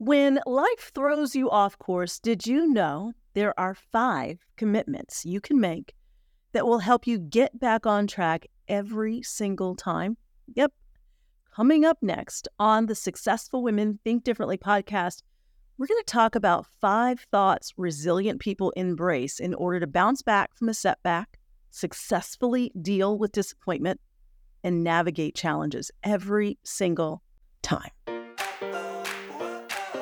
When 0.00 0.38
life 0.46 0.92
throws 0.94 1.34
you 1.34 1.50
off 1.50 1.76
course, 1.76 2.20
did 2.20 2.46
you 2.46 2.72
know 2.72 3.14
there 3.34 3.58
are 3.58 3.74
five 3.74 4.38
commitments 4.56 5.24
you 5.24 5.40
can 5.40 5.58
make 5.58 5.92
that 6.52 6.64
will 6.64 6.78
help 6.78 7.08
you 7.08 7.18
get 7.18 7.58
back 7.58 7.84
on 7.84 8.06
track 8.06 8.46
every 8.68 9.22
single 9.22 9.74
time? 9.74 10.16
Yep. 10.54 10.72
Coming 11.52 11.84
up 11.84 11.98
next 12.00 12.46
on 12.60 12.86
the 12.86 12.94
Successful 12.94 13.64
Women 13.64 13.98
Think 14.04 14.22
Differently 14.22 14.56
podcast, 14.56 15.22
we're 15.78 15.88
going 15.88 16.00
to 16.04 16.12
talk 16.12 16.36
about 16.36 16.66
five 16.80 17.26
thoughts 17.32 17.74
resilient 17.76 18.38
people 18.38 18.70
embrace 18.76 19.40
in 19.40 19.52
order 19.52 19.80
to 19.80 19.88
bounce 19.88 20.22
back 20.22 20.56
from 20.56 20.68
a 20.68 20.74
setback, 20.74 21.40
successfully 21.70 22.70
deal 22.80 23.18
with 23.18 23.32
disappointment, 23.32 24.00
and 24.62 24.84
navigate 24.84 25.34
challenges 25.34 25.90
every 26.04 26.56
single 26.62 27.20
time. 27.62 27.90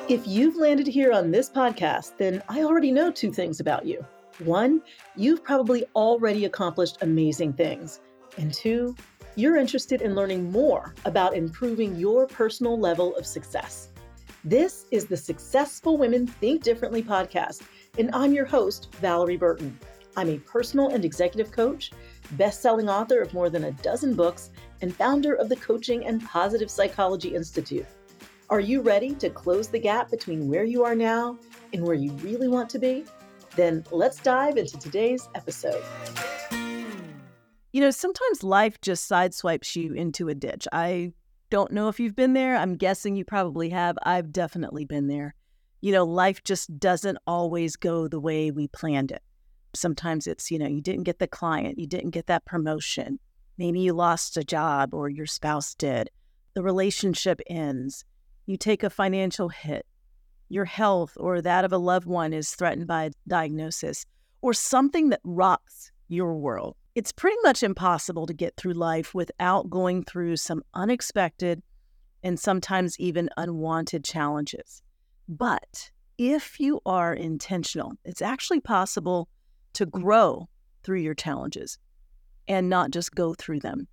If 0.09 0.25
you've 0.25 0.55
landed 0.55 0.87
here 0.87 1.11
on 1.11 1.33
this 1.33 1.51
podcast, 1.51 2.17
then 2.17 2.41
I 2.49 2.63
already 2.63 2.93
know 2.93 3.11
two 3.11 3.33
things 3.33 3.59
about 3.59 3.85
you. 3.85 4.07
One, 4.45 4.81
you've 5.17 5.43
probably 5.43 5.85
already 5.97 6.45
accomplished 6.45 6.99
amazing 7.01 7.55
things. 7.55 7.99
And 8.39 8.55
two, 8.55 8.95
you're 9.35 9.57
interested 9.57 10.03
in 10.03 10.15
learning 10.15 10.53
more 10.53 10.95
about 11.07 11.35
improving 11.35 11.97
your 11.97 12.29
personal 12.29 12.79
level 12.79 13.17
of 13.17 13.27
success. 13.27 13.89
This 14.45 14.87
is 14.93 15.07
the 15.07 15.17
Successful 15.17 15.99
Women 15.99 16.29
Think 16.29 16.63
Differently 16.63 17.03
podcast, 17.03 17.63
and 17.99 18.15
I'm 18.15 18.33
your 18.33 18.47
host, 18.47 18.93
Valorie 19.03 19.37
Burton. 19.37 19.77
I'm 20.17 20.29
a 20.29 20.39
personal 20.39 20.91
and 20.91 21.05
executive 21.05 21.51
coach, 21.51 21.91
best 22.33 22.63
selling 22.63 22.89
author 22.89 23.21
of 23.21 23.35
more 23.35 23.51
than 23.51 23.65
a 23.65 23.73
dozen 23.73 24.15
books, 24.15 24.51
and 24.83 24.95
founder 24.95 25.35
of 25.35 25.49
the 25.49 25.57
Coaching 25.57 26.07
and 26.07 26.25
Positive 26.25 26.71
Psychology 26.71 27.35
Institute. 27.35 27.87
Are 28.49 28.61
you 28.61 28.81
ready 28.81 29.13
to 29.17 29.29
close 29.29 29.67
the 29.67 29.81
gap 29.81 30.09
between 30.09 30.47
where 30.47 30.63
you 30.63 30.85
are 30.85 30.95
now 30.95 31.37
and 31.73 31.85
where 31.85 31.97
you 31.97 32.13
really 32.13 32.47
want 32.47 32.71
to 32.71 32.79
be? 32.79 33.05
Then 33.57 33.85
let's 33.91 34.21
dive 34.21 34.57
into 34.57 34.79
today's 34.79 35.29
episode. 35.35 35.83
You 37.73 37.81
know, 37.81 37.91
sometimes 37.91 38.45
life 38.45 38.81
just 38.81 39.11
sideswipes 39.11 39.75
you 39.75 39.95
into 39.95 40.29
a 40.29 40.35
ditch. 40.35 40.69
I 40.73 41.13
don't 41.51 41.73
know 41.73 41.89
if 41.89 41.99
you've 41.99 42.15
been 42.15 42.35
there. 42.35 42.57
I'm 42.57 42.77
guessing 42.77 43.17
you 43.17 43.25
probably 43.25 43.71
have. 43.71 43.99
I've 44.05 44.33
definitely 44.33 44.85
been 44.85 45.09
there. 45.09 45.35
You 45.81 45.91
know, 45.91 46.05
life 46.05 46.45
just 46.45 46.79
doesn't 46.79 47.19
always 47.27 47.75
go 47.75 48.07
the 48.07 48.21
way 48.21 48.53
we 48.53 48.69
planned 48.69 49.11
it. 49.11 49.23
Sometimes 49.75 50.29
it's, 50.29 50.53
you 50.53 50.61
know, 50.61 50.69
you 50.69 50.81
didn't 50.81 51.03
get 51.03 51.19
the 51.19 51.27
client, 51.27 51.81
you 51.81 51.89
didn't 51.89 52.11
get 52.11 52.29
that 52.29 52.45
promotion. 52.45 53.19
Maybe 53.59 53.81
you 53.81 53.93
lost 53.93 54.37
a 54.37 54.45
job 54.45 54.95
or 54.95 55.09
your 55.09 55.27
spouse 55.27 55.75
did. 55.75 56.11
The 56.55 56.63
relationship 56.63 57.41
ends. 57.49 58.05
You 58.47 58.57
take 58.57 58.83
a 58.83 58.91
financial 58.91 59.49
hit. 59.49 59.85
Your 60.49 60.65
health 60.65 61.13
or 61.17 61.43
that 61.43 61.65
of 61.65 61.73
a 61.73 61.79
loved 61.79 62.07
one 62.07 62.33
is 62.33 62.51
threatened 62.51 62.87
by 62.87 63.05
a 63.05 63.11
diagnosis 63.27 64.07
or 64.41 64.55
something 64.55 65.09
that 65.11 65.21
rocks 65.25 65.91
your 66.09 66.37
world. 66.37 66.77
It's 66.95 67.13
pretty 67.13 67.37
much 67.43 67.63
impossible 67.63 68.27
to 68.27 68.33
get 68.33 68.57
through 68.57 68.75
life 68.75 69.15
without 69.15 69.69
going 69.69 70.05
through 70.05 70.37
some 70.37 70.63
unexpected 70.73 71.63
and 72.23 72.39
sometimes 72.39 72.99
even 72.99 73.29
unwanted 73.37 74.05
challenges. 74.05 74.83
But 75.29 75.91
if 76.17 76.61
you 76.61 76.81
are 76.87 77.13
intentional, 77.13 77.95
it's 78.05 78.23
actually 78.23 78.61
possible 78.61 79.29
to 79.75 79.85
grow 79.85 80.49
through 80.85 81.01
your 81.01 81.15
challenges 81.15 81.79
and 82.49 82.71
not 82.71 82.93
just 82.93 83.15
go 83.15 83.35
through 83.35 83.61
them. 83.61 83.89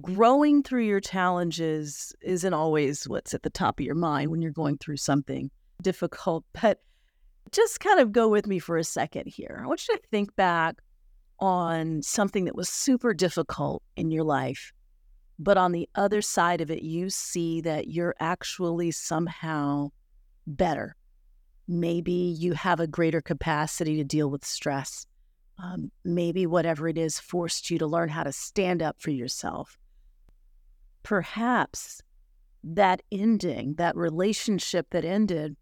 Growing 0.00 0.64
through 0.64 0.82
your 0.82 0.98
challenges 1.00 2.12
isn't 2.20 2.52
always 2.52 3.08
what's 3.08 3.32
at 3.32 3.44
the 3.44 3.50
top 3.50 3.78
of 3.78 3.86
your 3.86 3.94
mind 3.94 4.28
when 4.30 4.42
you're 4.42 4.50
going 4.50 4.76
through 4.76 4.96
something 4.96 5.50
difficult, 5.82 6.44
but 6.60 6.80
just 7.52 7.78
kind 7.78 8.00
of 8.00 8.10
go 8.10 8.28
with 8.28 8.46
me 8.48 8.58
for 8.58 8.76
a 8.76 8.82
second 8.82 9.28
here. 9.28 9.60
I 9.62 9.68
want 9.68 9.86
you 9.86 9.96
to 9.96 10.02
think 10.10 10.34
back 10.34 10.76
on 11.38 12.02
something 12.02 12.44
that 12.46 12.56
was 12.56 12.68
super 12.68 13.14
difficult 13.14 13.82
in 13.96 14.10
your 14.10 14.24
life, 14.24 14.72
but 15.38 15.56
on 15.56 15.70
the 15.70 15.88
other 15.94 16.22
side 16.22 16.60
of 16.60 16.72
it, 16.72 16.82
you 16.82 17.08
see 17.08 17.60
that 17.60 17.86
you're 17.86 18.16
actually 18.18 18.90
somehow 18.90 19.90
better. 20.46 20.96
Maybe 21.68 22.12
you 22.12 22.54
have 22.54 22.80
a 22.80 22.88
greater 22.88 23.20
capacity 23.20 23.96
to 23.96 24.04
deal 24.04 24.28
with 24.28 24.44
stress. 24.44 25.06
Um, 25.62 25.92
maybe 26.04 26.46
whatever 26.46 26.88
it 26.88 26.98
is 26.98 27.20
forced 27.20 27.70
you 27.70 27.78
to 27.78 27.86
learn 27.86 28.08
how 28.08 28.24
to 28.24 28.32
stand 28.32 28.82
up 28.82 28.96
for 29.00 29.10
yourself. 29.10 29.78
Perhaps 31.04 32.02
that 32.64 33.02
ending, 33.12 33.74
that 33.74 33.96
relationship 33.96 34.88
that 34.90 35.04
ended, 35.04 35.56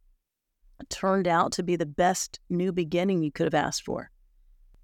turned 0.89 1.29
out 1.29 1.53
to 1.53 1.63
be 1.63 1.77
the 1.77 1.87
best 1.87 2.41
new 2.49 2.73
beginning 2.73 3.23
you 3.23 3.31
could 3.31 3.45
have 3.45 3.55
asked 3.55 3.85
for 3.85 4.11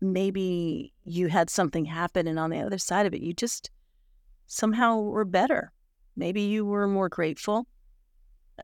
maybe 0.00 0.92
you 1.04 1.28
had 1.28 1.50
something 1.50 1.84
happen 1.84 2.26
and 2.26 2.38
on 2.38 2.50
the 2.50 2.60
other 2.60 2.78
side 2.78 3.06
of 3.06 3.14
it, 3.14 3.20
you 3.20 3.32
just 3.32 3.70
somehow 4.46 5.00
were 5.00 5.24
better. 5.24 5.72
Maybe 6.16 6.42
you 6.42 6.64
were 6.64 6.86
more 6.86 7.08
grateful. 7.08 7.66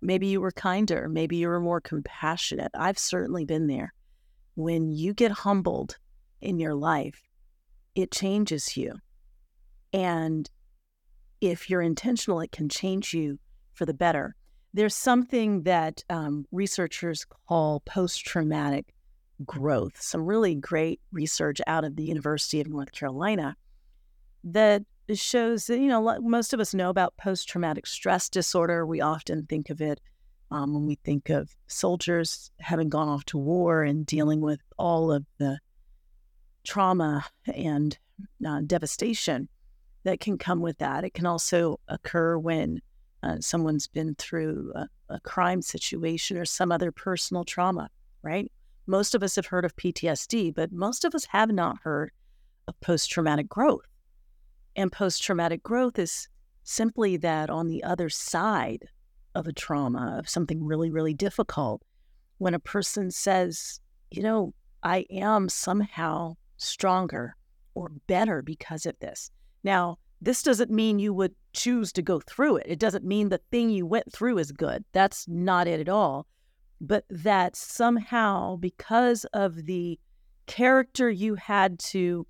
Maybe 0.03 0.26
you 0.26 0.41
were 0.41 0.53
kinder. 0.53 1.09
Maybe 1.09 1.37
you 1.37 1.49
were 1.49 1.61
more 1.61 1.81
compassionate. 1.81 2.72
I've 2.75 2.99
certainly 2.99 3.44
been 3.44 3.66
there. 3.66 3.93
When 4.56 4.91
you 4.91 5.15
get 5.15 5.31
humbled 5.31 5.97
in 6.41 6.59
your 6.59 6.75
life, 6.75 7.22
it 7.94 8.11
changes 8.11 8.76
you. 8.76 8.94
And 9.93 10.50
if 11.49 11.69
you're 11.69 11.82
intentional, 11.82 12.41
it 12.41 12.53
can 12.53 12.69
change 12.69 13.15
you 13.15 13.38
for 13.72 13.87
the 13.87 13.94
better. 13.94 14.34
There's 14.72 14.94
something 14.94 15.62
that 15.62 16.03
um, 16.10 16.47
researchers 16.50 17.25
call 17.49 17.81
post 17.81 18.25
traumatic 18.25 18.94
growth, 19.44 20.00
some 20.00 20.25
really 20.25 20.55
great 20.55 21.00
research 21.12 21.60
out 21.66 21.84
of 21.84 21.97
the 21.97 22.05
University 22.05 22.60
of 22.60 22.69
North 22.69 22.93
Carolina 22.93 23.56
that 24.44 24.82
shows 25.12 25.66
that, 25.66 25.78
you 25.78 25.88
know, 25.88 26.19
most 26.21 26.53
of 26.53 26.60
us 26.60 26.75
know 26.75 26.91
about 26.91 27.16
post 27.16 27.49
traumatic 27.49 27.87
stress 27.87 28.28
disorder. 28.28 28.87
We 28.87 29.00
often 29.00 29.47
think 29.47 29.71
of 29.71 29.81
it 29.81 30.00
um, 30.50 30.72
when 30.72 30.87
we 30.87 30.97
think 31.05 31.31
of 31.31 31.55
soldiers 31.66 32.50
having 32.61 32.88
gone 32.88 33.09
off 33.09 33.25
to 33.26 33.38
war 33.38 33.82
and 33.82 34.06
dealing 34.06 34.41
with 34.41 34.61
all 34.78 35.12
of 35.12 35.25
the 35.38 35.59
trauma 36.65 37.25
and 37.53 37.99
uh, 38.47 38.61
devastation 38.66 39.49
that 40.04 40.20
can 40.20 40.38
come 40.38 40.60
with 40.60 40.78
that. 40.78 41.04
It 41.04 41.15
can 41.15 41.26
also 41.26 41.81
occur 41.88 42.38
when 42.38 42.81
uh, 43.22 43.37
someone's 43.41 43.87
been 43.87 44.15
through 44.16 44.72
a, 44.75 44.88
a 45.09 45.20
crime 45.20 45.62
situation 45.62 46.37
or 46.37 46.44
some 46.44 46.70
other 46.70 46.92
personal 46.92 47.44
trauma, 47.44 47.88
right? 48.22 48.50
Most 48.87 49.14
of 49.14 49.22
us 49.22 49.37
have 49.37 49.47
heard 49.47 49.64
of 49.64 49.76
PTSD, 49.76 50.54
but 50.54 50.72
most 50.72 51.04
of 51.04 51.14
us 51.14 51.25
have 51.26 51.50
not 51.50 51.78
heard 51.82 52.10
of 52.69 52.78
post 52.81 53.10
traumatic 53.10 53.48
growth. 53.48 53.87
And 54.76 54.93
post 54.93 55.22
traumatic 55.22 55.62
growth 55.62 55.98
is 55.98 56.28
simply 56.64 57.16
that 57.19 57.48
on 57.48 57.69
the 57.69 57.82
other 57.82 58.09
side 58.09 58.88
of 59.34 59.47
a 59.47 59.53
trauma, 59.53 60.16
of 60.19 60.28
something 60.28 60.62
really, 60.62 60.91
really 60.91 61.14
difficult, 61.14 61.82
when 62.38 62.54
a 62.54 62.59
person 62.59 63.10
says, 63.10 63.81
you 64.10 64.22
know, 64.22 64.53
I 64.82 65.06
am 65.10 65.48
somehow 65.48 66.37
stronger 66.56 67.37
or 67.75 67.91
better 68.06 68.43
because 68.43 68.84
of 68.87 68.98
this. 69.00 69.31
Now, 69.64 69.98
this 70.20 70.42
doesn't 70.42 70.70
mean 70.70 70.98
you 70.98 71.12
would 71.12 71.34
choose 71.52 71.92
to 71.94 72.02
go 72.02 72.20
through 72.20 72.56
it. 72.58 72.66
It 72.69 72.78
doesn't 72.78 73.04
mean 73.04 73.28
the 73.28 73.41
thing 73.50 73.70
you 73.70 73.86
went 73.86 74.12
through 74.12 74.38
is 74.38 74.52
good. 74.52 74.84
That's 74.92 75.26
not 75.26 75.66
it 75.66 75.80
at 75.80 75.88
all 75.88 76.26
but 76.86 77.04
that 77.08 77.56
somehow, 77.56 78.56
because 78.56 79.25
of 79.32 79.66
the 79.66 79.98
character 80.47 81.10
you 81.10 81.34
had 81.34 81.78
to 81.78 82.26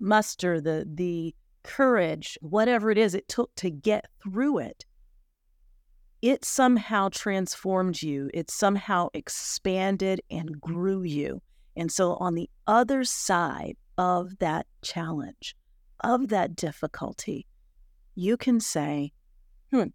muster, 0.00 0.60
the 0.60 0.88
the 0.94 1.34
courage, 1.62 2.38
whatever 2.40 2.90
it 2.90 2.98
is 2.98 3.14
it 3.14 3.28
took 3.28 3.54
to 3.56 3.70
get 3.70 4.06
through 4.22 4.58
it, 4.58 4.84
it 6.22 6.44
somehow 6.44 7.08
transformed 7.10 8.02
you. 8.02 8.30
It 8.32 8.50
somehow 8.50 9.08
expanded 9.14 10.20
and 10.30 10.60
grew 10.60 11.02
you. 11.02 11.40
And 11.76 11.90
so, 11.90 12.14
on 12.14 12.34
the 12.34 12.50
other 12.66 13.04
side 13.04 13.76
of 13.98 14.38
that 14.38 14.66
challenge, 14.82 15.54
of 16.02 16.28
that 16.28 16.56
difficulty, 16.56 17.46
you 18.14 18.36
can 18.36 18.60
say, 18.60 19.12
hmm, 19.70 19.86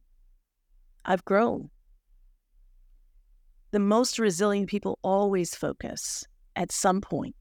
I've 1.06 1.26
grown 1.26 1.70
the 3.72 3.80
most 3.80 4.18
resilient 4.18 4.70
people 4.70 4.98
always 5.04 5.54
focus 5.54 6.26
at 6.56 6.72
some 6.72 7.02
point 7.02 7.36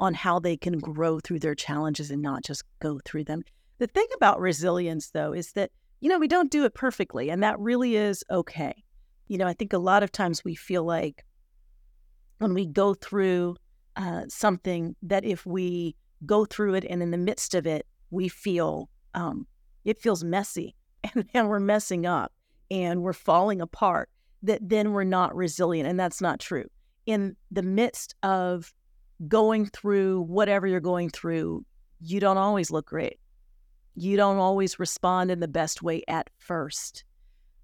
on 0.00 0.14
how 0.14 0.38
they 0.38 0.56
can 0.56 0.78
grow 0.78 1.20
through 1.20 1.40
their 1.40 1.54
challenges 1.54 2.10
and 2.10 2.22
not 2.22 2.42
just 2.42 2.64
go 2.80 3.00
through 3.04 3.24
them. 3.24 3.42
The 3.78 3.86
thing 3.86 4.06
about 4.14 4.40
resilience, 4.40 5.10
though, 5.10 5.32
is 5.32 5.52
that, 5.52 5.70
you 6.00 6.08
know, 6.08 6.18
we 6.18 6.28
don't 6.28 6.50
do 6.50 6.64
it 6.64 6.74
perfectly, 6.74 7.30
and 7.30 7.42
that 7.42 7.58
really 7.58 7.96
is 7.96 8.24
okay. 8.30 8.72
You 9.28 9.38
know, 9.38 9.46
I 9.46 9.54
think 9.54 9.72
a 9.72 9.78
lot 9.78 10.02
of 10.02 10.12
times 10.12 10.44
we 10.44 10.54
feel 10.54 10.84
like 10.84 11.24
when 12.38 12.54
we 12.54 12.66
go 12.66 12.94
through 12.94 13.56
uh, 13.96 14.22
something 14.28 14.96
that 15.02 15.24
if 15.24 15.44
we 15.46 15.96
go 16.26 16.44
through 16.44 16.74
it 16.74 16.84
and 16.88 17.02
in 17.02 17.10
the 17.10 17.18
midst 17.18 17.54
of 17.54 17.66
it, 17.66 17.86
we 18.12 18.28
feel 18.28 18.88
um, 19.14 19.46
it 19.84 19.98
feels 19.98 20.22
messy 20.22 20.76
and, 21.14 21.28
and 21.34 21.48
we're 21.48 21.58
messing 21.58 22.06
up 22.06 22.32
and 22.70 23.02
we're 23.02 23.12
falling 23.12 23.60
apart 23.60 24.08
that 24.42 24.60
then 24.68 24.92
we're 24.92 25.04
not 25.04 25.34
resilient. 25.34 25.88
And 25.88 25.98
that's 25.98 26.20
not 26.20 26.38
true. 26.38 26.68
In 27.06 27.36
the 27.50 27.62
midst 27.62 28.14
of 28.22 28.72
going 29.28 29.66
through 29.66 30.22
whatever 30.22 30.66
you're 30.66 30.80
going 30.80 31.10
through, 31.10 31.64
you 32.00 32.20
don't 32.20 32.38
always 32.38 32.70
look 32.70 32.86
great. 32.86 33.18
You 33.94 34.16
don't 34.16 34.38
always 34.38 34.78
respond 34.78 35.30
in 35.30 35.40
the 35.40 35.48
best 35.48 35.82
way 35.82 36.02
at 36.08 36.30
first. 36.38 37.04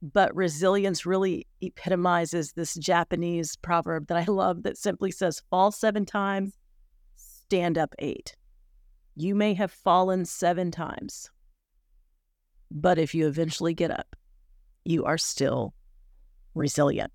But 0.00 0.34
resilience 0.36 1.04
really 1.04 1.46
epitomizes 1.60 2.52
this 2.52 2.74
Japanese 2.74 3.56
proverb 3.56 4.06
that 4.06 4.16
I 4.16 4.30
love 4.30 4.62
that 4.62 4.78
simply 4.78 5.10
says, 5.10 5.42
fall 5.50 5.72
seven 5.72 6.06
times, 6.06 6.56
stand 7.16 7.78
up 7.78 7.94
eight. 7.98 8.36
You 9.20 9.34
may 9.34 9.52
have 9.54 9.72
fallen 9.72 10.24
seven 10.24 10.70
times, 10.70 11.28
but 12.70 12.98
if 12.98 13.16
you 13.16 13.26
eventually 13.26 13.74
get 13.74 13.90
up, 13.90 14.14
you 14.84 15.04
are 15.06 15.18
still 15.18 15.74
resilient. 16.54 17.12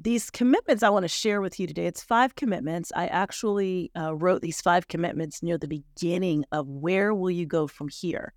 These 0.00 0.30
commitments 0.30 0.82
I 0.82 0.88
want 0.88 1.04
to 1.04 1.08
share 1.08 1.40
with 1.40 1.60
you 1.60 1.68
today, 1.68 1.86
it's 1.86 2.02
five 2.02 2.34
commitments. 2.34 2.90
I 2.96 3.06
actually 3.06 3.92
uh, 3.96 4.16
wrote 4.16 4.42
these 4.42 4.60
five 4.60 4.88
commitments 4.88 5.44
near 5.44 5.56
the 5.56 5.68
beginning 5.68 6.44
of 6.50 6.66
Where 6.66 7.14
Will 7.14 7.30
You 7.30 7.46
Go 7.46 7.68
From 7.68 7.86
Here? 7.86 8.32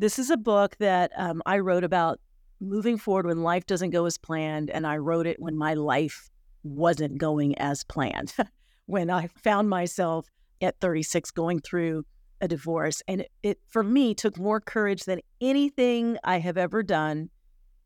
This 0.00 0.18
is 0.18 0.30
a 0.30 0.36
book 0.36 0.74
that 0.80 1.12
um, 1.16 1.42
I 1.46 1.60
wrote 1.60 1.84
about 1.84 2.18
moving 2.60 2.98
forward 2.98 3.26
when 3.26 3.44
life 3.44 3.66
doesn't 3.66 3.90
go 3.90 4.04
as 4.06 4.18
planned. 4.18 4.68
And 4.68 4.84
I 4.84 4.96
wrote 4.96 5.28
it 5.28 5.40
when 5.40 5.56
my 5.56 5.74
life 5.74 6.28
wasn't 6.64 7.18
going 7.18 7.56
as 7.58 7.84
planned, 7.84 8.34
when 8.86 9.10
I 9.10 9.28
found 9.28 9.70
myself 9.70 10.28
at 10.60 10.78
36 10.80 11.30
going 11.30 11.60
through 11.60 12.04
a 12.40 12.48
divorce. 12.48 13.02
And 13.08 13.22
it, 13.22 13.30
it, 13.42 13.58
for 13.68 13.82
me, 13.82 14.14
took 14.14 14.38
more 14.38 14.60
courage 14.60 15.04
than 15.04 15.20
anything 15.40 16.16
I 16.24 16.38
have 16.38 16.56
ever 16.56 16.82
done 16.82 17.30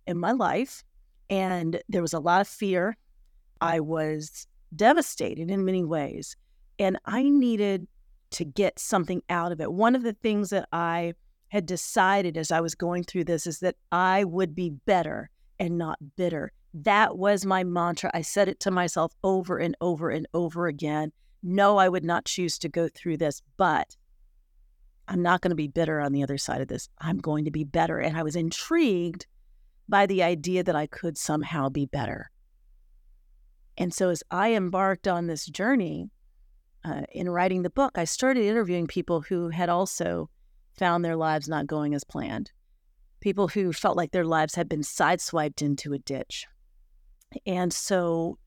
in 0.07 0.19
my 0.19 0.33
life. 0.33 0.85
And 1.31 1.81
there 1.89 2.03
was 2.03 2.13
a 2.13 2.21
lot 2.21 2.41
of 2.41 2.49
fear. 2.49 2.97
I 3.61 3.81
was 3.81 4.47
devastated 4.75 5.51
in 5.51 5.65
many 5.65 5.85
ways. 5.85 6.37
And 6.79 6.99
I 7.07 7.23
needed 7.23 7.87
to 8.33 8.45
get 8.45 8.79
something 8.79 9.23
out 9.29 9.53
of 9.53 9.61
it. 9.61 9.73
One 9.73 9.95
of 9.95 10.03
the 10.03 10.13
things 10.13 10.51
that 10.51 10.69
I 10.73 11.15
had 11.49 11.67
decided 11.67 12.37
as 12.37 12.51
I 12.51 12.61
was 12.61 12.75
going 12.75 13.05
through 13.05 13.25
this 13.25 13.47
is 13.47 13.61
that 13.61 13.77
I 13.93 14.25
would 14.25 14.55
be 14.55 14.71
better 14.71 15.31
and 15.61 15.79
not 15.79 15.99
bitter. 16.17 16.51
That 16.75 17.17
was 17.17 17.47
my 17.47 17.63
mantra. 17.63 18.11
I 18.13 18.23
said 18.23 18.49
it 18.49 18.59
to 18.61 18.73
myself 18.73 19.13
over 19.23 19.59
and 19.59 19.77
over 19.81 20.11
and 20.11 20.27
over 20.35 20.67
again. 20.67 21.13
No, 21.47 21.77
I 21.77 21.91
would 21.91 22.05
not 22.05 22.25
choose 22.25 22.59
to 22.61 22.71
go 22.71 22.89
through 22.89 23.19
this, 23.19 23.43
but 23.59 23.97
I'm 25.07 25.21
not 25.21 25.43
going 25.43 25.51
to 25.51 25.57
be 25.57 25.69
bitter 25.69 26.01
on 26.01 26.13
the 26.13 26.23
other 26.23 26.39
side 26.39 26.63
of 26.63 26.69
this. 26.69 26.89
I'm 26.99 27.19
going 27.19 27.45
to 27.45 27.51
be 27.51 27.65
better. 27.65 27.99
And 28.01 28.17
I 28.17 28.23
was 28.23 28.35
intrigued 28.35 29.27
by 29.87 30.07
the 30.07 30.23
idea 30.23 30.65
that 30.65 30.75
I 30.75 30.87
could 30.87 31.19
somehow 31.19 31.69
be 31.69 31.85
better. 31.85 32.31
And 33.77 33.93
so, 33.93 34.09
as 34.09 34.23
I 34.31 34.55
embarked 34.55 35.07
on 35.07 35.27
this 35.27 35.45
journey 35.45 36.09
uh, 36.83 37.03
in 37.13 37.29
writing 37.29 37.63
the 37.63 37.71
book, 37.71 37.99
I 37.99 38.05
started 38.05 38.45
interviewing 38.45 38.87
people 38.87 39.21
who 39.21 39.51
had 39.51 39.69
also 39.69 40.31
found 40.79 41.05
their 41.05 41.17
lives 41.17 41.49
not 41.49 41.67
going 41.67 41.95
as 41.95 42.05
planned, 42.05 42.53
people 43.21 43.49
who 43.49 43.73
felt 43.73 43.99
like 43.99 44.13
their 44.13 44.25
lives 44.25 44.55
had 44.55 44.69
been 44.69 44.81
sideswiped 44.81 45.61
into 45.61 45.93
a 45.93 45.99
ditch. 45.99 46.47
And 47.45 47.73
so, 47.73 48.39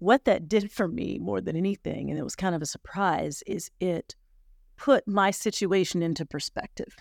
what 0.00 0.24
that 0.24 0.48
did 0.48 0.72
for 0.72 0.88
me 0.88 1.18
more 1.20 1.40
than 1.40 1.56
anything, 1.56 2.10
and 2.10 2.18
it 2.18 2.24
was 2.24 2.34
kind 2.34 2.54
of 2.54 2.62
a 2.62 2.66
surprise, 2.66 3.42
is 3.46 3.70
it 3.80 4.16
put 4.76 5.06
my 5.06 5.30
situation 5.30 6.02
into 6.02 6.24
perspective. 6.24 6.96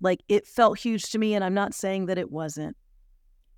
Like 0.00 0.20
it 0.28 0.46
felt 0.46 0.78
huge 0.78 1.10
to 1.10 1.18
me, 1.18 1.34
and 1.34 1.44
I'm 1.44 1.54
not 1.54 1.74
saying 1.74 2.06
that 2.06 2.18
it 2.18 2.30
wasn't. 2.30 2.76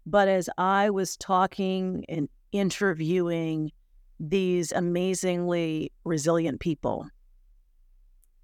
But 0.04 0.28
as 0.28 0.50
I 0.58 0.90
was 0.90 1.16
talking 1.16 2.04
and 2.08 2.28
interviewing 2.50 3.70
these 4.18 4.72
amazingly 4.72 5.92
resilient 6.04 6.60
people 6.60 7.08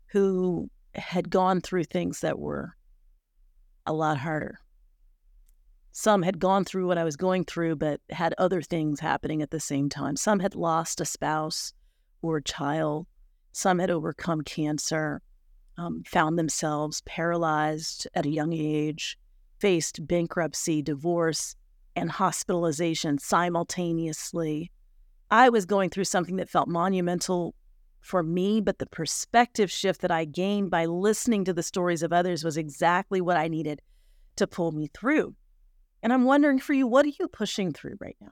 who 0.07 0.71
had 0.95 1.31
gone 1.31 1.61
through 1.61 1.85
things 1.85 2.21
that 2.21 2.39
were 2.39 2.77
a 3.87 3.93
lot 3.93 4.19
harder. 4.19 4.59
Some 5.99 6.23
had 6.23 6.39
gone 6.39 6.67
through 6.67 6.87
what 6.87 6.99
I 6.99 7.05
was 7.05 7.17
going 7.17 7.47
through, 7.47 7.77
but 7.77 8.03
had 8.11 8.35
other 8.37 8.61
things 8.61 9.01
happening 9.01 9.41
at 9.41 9.51
the 9.51 9.59
same 9.59 9.89
time. 9.89 10.15
Some 10.17 10.41
had 10.41 10.55
lost 10.55 11.01
a 11.01 11.07
spouse 11.07 11.73
or 12.21 12.37
a 12.37 12.43
child 12.43 13.07
some 13.57 13.79
had 13.79 13.91
overcome 13.91 14.43
cancer, 14.43 15.23
um, 15.79 16.03
found 16.05 16.39
themselves 16.39 17.01
paralyzed 17.07 18.07
at 18.15 18.27
a 18.27 18.31
young 18.31 18.53
age, 18.53 19.17
faced 19.59 20.07
bankruptcy, 20.07 20.83
divorce, 20.83 21.57
and 21.97 22.11
hospitalization 22.11 23.17
simultaneously. 23.19 24.71
I 25.31 25.49
was 25.49 25.65
going 25.65 25.89
through 25.89 26.05
something 26.05 26.37
that 26.37 26.51
felt 26.51 26.69
monumental 26.69 27.55
for 28.03 28.23
me, 28.23 28.61
but 28.61 28.79
the 28.79 28.85
perspective 28.85 29.71
shift 29.71 30.03
that 30.03 30.11
I 30.11 30.27
gained 30.27 30.71
by 30.71 30.85
listening 30.85 31.47
to 31.47 31.55
the 31.55 31.63
stories 31.63 32.03
of 32.03 32.13
others 32.13 32.45
was 32.45 32.59
exactly 32.59 33.23
what 33.23 33.39
I 33.39 33.49
needed 33.49 33.81
to 34.37 34.47
pull 34.47 34.73
me 34.73 34.91
through. 34.93 35.35
And 36.07 36.13
I'm 36.13 36.23
wondering 36.23 36.61
for 36.61 36.73
you, 36.73 36.87
what 36.87 37.05
are 37.05 37.13
you 37.19 37.27
pushing 37.27 37.73
through 37.73 37.97
right 37.99 38.17
now? 38.21 38.31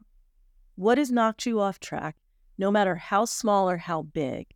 What 0.76 0.97
has 0.97 1.11
knocked 1.11 1.44
you 1.44 1.59
off 1.59 1.81
track, 1.81 2.15
no 2.56 2.71
matter 2.71 2.94
how 2.94 3.25
small 3.25 3.69
or 3.69 3.79
how 3.79 4.03
big? 4.03 4.47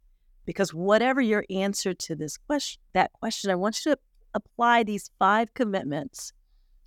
Because 0.47 0.73
whatever 0.73 1.20
your 1.20 1.44
answer 1.50 1.93
to 1.94 2.15
this 2.15 2.37
question, 2.37 2.81
that 2.93 3.12
question, 3.15 3.50
I 3.50 3.56
want 3.56 3.85
you 3.85 3.91
to 3.91 3.99
apply 4.35 4.85
these 4.85 5.11
five 5.19 5.53
commitments. 5.55 6.32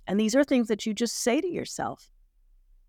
And 0.06 0.18
these 0.18 0.34
are 0.34 0.42
things 0.42 0.68
that 0.68 0.86
you 0.86 0.94
just 0.94 1.18
say 1.18 1.42
to 1.42 1.46
yourself 1.46 2.08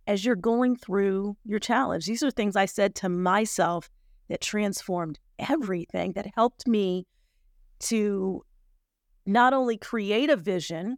as 0.07 0.23
you're 0.23 0.37
going 0.37 0.77
through 0.77 1.35
your 1.43 1.59
challenge. 1.59 2.05
These 2.05 2.23
are 2.23 2.31
things 2.31 2.55
I 2.55 2.65
said 2.65 2.95
to 2.95 3.09
myself 3.09 3.89
that 4.29 4.39
transformed 4.39 5.19
everything, 5.37 6.13
that 6.13 6.27
helped 6.33 6.65
me 6.65 7.07
to 7.79 8.45
not 9.25 9.51
only 9.51 9.75
create 9.75 10.29
a 10.29 10.37
vision 10.37 10.97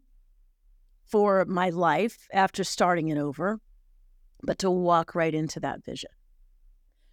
for 1.07 1.45
my 1.45 1.69
life 1.69 2.27
after 2.33 2.63
starting 2.63 3.09
it 3.09 3.17
over, 3.17 3.59
but 4.43 4.59
to 4.59 4.71
walk 4.71 5.15
right 5.15 5.33
into 5.33 5.59
that 5.59 5.83
vision. 5.83 6.11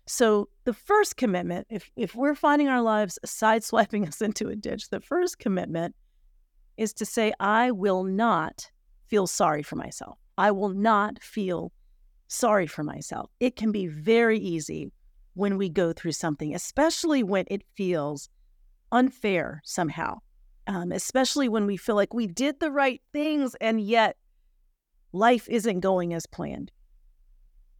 So 0.07 0.49
the 0.65 0.75
first 0.75 1.17
commitment, 1.17 1.67
if 1.71 1.91
if 1.97 2.15
we're 2.15 2.35
finding 2.35 2.69
our 2.69 2.83
lives 2.83 3.19
sideswiping 3.25 4.09
us 4.09 4.21
into 4.21 4.49
a 4.49 4.57
ditch, 4.57 4.91
the 4.91 5.01
first 5.01 5.39
commitment 5.39 5.95
is 6.77 6.93
to 6.95 7.07
say, 7.07 7.33
I 7.39 7.71
will 7.71 8.05
not 8.05 8.71
feel 9.07 9.27
sorry 9.27 9.63
for 9.63 9.77
myself. 9.77 10.19
I 10.39 10.51
will 10.51 10.71
not 10.71 11.23
feel 11.23 11.73
sorry 12.29 12.67
for 12.67 12.83
myself. 12.83 13.31
It 13.41 13.57
can 13.57 13.73
be 13.73 13.87
very 13.87 14.39
easy 14.39 14.91
when 15.35 15.59
we 15.59 15.69
go 15.69 15.93
through 15.93 16.13
something, 16.13 16.55
especially 16.55 17.23
when 17.23 17.45
it 17.49 17.63
feels 17.77 18.29
unfair 18.91 19.63
somehow, 19.65 20.19
um, 20.67 20.93
especially 20.93 21.49
when 21.49 21.67
we 21.67 21.77
feel 21.77 21.97
like 21.97 22.15
we 22.15 22.27
did 22.27 22.61
the 22.61 22.71
right 22.71 23.01
things 23.13 23.55
and 23.61 23.81
yet 23.81 24.17
life 25.13 25.49
isn't 25.49 25.81
going 25.81 26.15
as 26.15 26.27
planned 26.27 26.71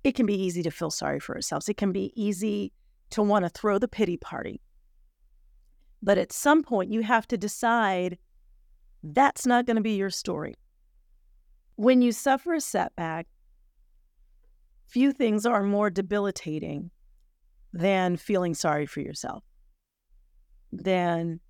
it 0.05 0.15
can 0.15 0.27
be 0.27 0.41
easy 0.41 0.63
to 0.63 0.71
feel 0.71 0.91
sorry 0.91 1.21
for 1.21 1.37
ourselves. 1.37 1.69
It 1.69 1.77
can 1.77 1.93
be 1.93 2.13
easy 2.21 2.73
to 3.11 3.23
want 3.23 3.45
to 3.45 3.49
throw 3.49 3.79
the 3.79 3.89
pity 3.89 4.17
party. 4.17 4.61
But 6.03 6.19
at 6.19 6.33
some 6.33 6.65
point, 6.65 6.93
you 6.93 7.03
have 7.03 7.29
to 7.29 7.39
decide 7.39 8.19
that's 9.05 9.47
not 9.47 9.67
going 9.67 9.77
to 9.77 9.83
be 9.83 9.97
your 9.97 10.11
story. 10.11 10.57
When 11.77 12.03
you 12.03 12.13
suffer 12.13 12.55
a 12.55 12.61
setback, 12.61 13.29
few 14.87 15.13
things 15.13 15.47
are 15.47 15.63
more 15.63 15.91
debilitating 15.91 16.91
than 17.73 18.17
feeling 18.17 18.55
sorry 18.55 18.87
for 18.87 19.01
yourself, 19.01 19.45
than 20.73 21.41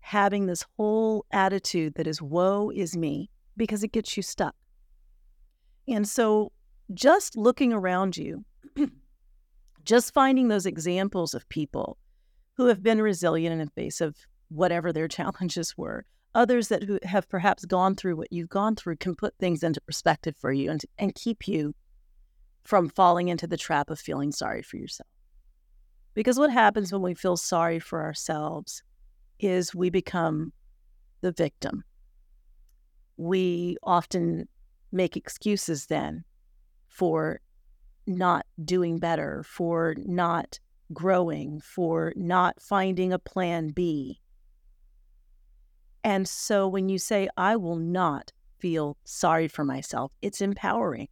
having 0.00 0.46
this 0.46 0.64
whole 0.76 1.24
attitude 1.30 1.94
that 1.94 2.06
is 2.06 2.20
woe 2.20 2.70
is 2.70 2.96
me, 2.96 3.30
because 3.56 3.82
it 3.84 3.92
gets 3.92 4.16
you 4.16 4.22
stuck. 4.22 4.54
And 5.88 6.08
so 6.08 6.52
just 6.94 7.36
looking 7.36 7.72
around 7.72 8.16
you, 8.16 8.44
just 9.84 10.12
finding 10.12 10.48
those 10.48 10.66
examples 10.66 11.34
of 11.34 11.48
people 11.48 11.98
who 12.56 12.66
have 12.66 12.82
been 12.82 13.00
resilient 13.00 13.52
in 13.52 13.58
the 13.58 13.70
face 13.70 14.00
of 14.00 14.16
whatever 14.48 14.92
their 14.92 15.08
challenges 15.16 15.76
were, 15.76 16.04
others 16.34 16.68
that 16.68 16.84
who 16.84 16.98
have 17.02 17.28
perhaps 17.28 17.64
gone 17.64 17.94
through 17.94 18.16
what 18.16 18.32
you've 18.32 18.48
gone 18.48 18.76
through 18.76 18.96
can 18.96 19.14
put 19.14 19.34
things 19.38 19.62
into 19.62 19.80
perspective 19.80 20.36
for 20.38 20.52
you 20.52 20.70
and, 20.70 20.84
and 20.98 21.14
keep 21.14 21.48
you 21.48 21.74
from 22.64 22.88
falling 22.88 23.28
into 23.28 23.46
the 23.46 23.56
trap 23.56 23.90
of 23.90 23.98
feeling 23.98 24.30
sorry 24.30 24.62
for 24.62 24.76
yourself. 24.76 25.08
Because 26.14 26.38
what 26.38 26.50
happens 26.50 26.92
when 26.92 27.02
we 27.02 27.14
feel 27.14 27.36
sorry 27.36 27.78
for 27.78 28.02
ourselves 28.02 28.82
is 29.40 29.74
we 29.74 29.90
become 29.90 30.52
the 31.20 31.32
victim. 31.32 31.84
We 33.16 33.76
often 33.82 34.48
make 34.92 35.16
excuses 35.16 35.86
then 35.86 36.24
for 36.88 37.40
not 38.06 38.46
doing 38.64 38.98
better, 38.98 39.42
for 39.42 39.94
not 39.98 40.58
growing, 40.92 41.60
for 41.60 42.12
not 42.16 42.60
finding 42.60 43.12
a 43.12 43.18
plan 43.18 43.68
B. 43.68 44.20
And 46.02 46.28
so 46.28 46.66
when 46.66 46.88
you 46.88 46.98
say, 46.98 47.28
I 47.36 47.56
will 47.56 47.76
not 47.76 48.32
feel 48.58 48.96
sorry 49.04 49.48
for 49.48 49.64
myself, 49.64 50.12
it's 50.22 50.40
empowering. 50.40 51.08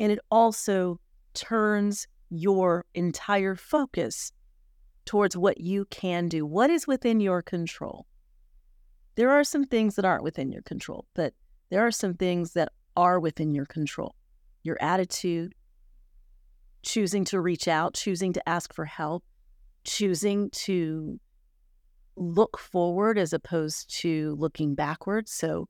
And 0.00 0.10
it 0.10 0.18
also 0.30 1.00
turns 1.34 2.06
your 2.30 2.84
entire 2.94 3.54
focus 3.54 4.32
towards 5.04 5.36
what 5.36 5.60
you 5.60 5.84
can 5.86 6.28
do, 6.28 6.46
what 6.46 6.70
is 6.70 6.86
within 6.86 7.20
your 7.20 7.42
control. 7.42 8.06
There 9.16 9.30
are 9.30 9.44
some 9.44 9.64
things 9.64 9.96
that 9.96 10.04
aren't 10.04 10.24
within 10.24 10.50
your 10.50 10.62
control, 10.62 11.06
but 11.14 11.34
there 11.70 11.86
are 11.86 11.90
some 11.90 12.14
things 12.14 12.52
that 12.54 12.70
are 12.96 13.20
within 13.20 13.54
your 13.54 13.66
control. 13.66 14.14
Your 14.62 14.76
attitude, 14.80 15.54
choosing 16.82 17.24
to 17.26 17.40
reach 17.40 17.68
out, 17.68 17.94
choosing 17.94 18.32
to 18.32 18.48
ask 18.48 18.72
for 18.72 18.86
help, 18.86 19.24
choosing 19.84 20.50
to 20.50 21.20
look 22.16 22.58
forward 22.58 23.18
as 23.18 23.32
opposed 23.32 23.94
to 24.00 24.34
looking 24.38 24.74
backwards. 24.74 25.32
So, 25.32 25.68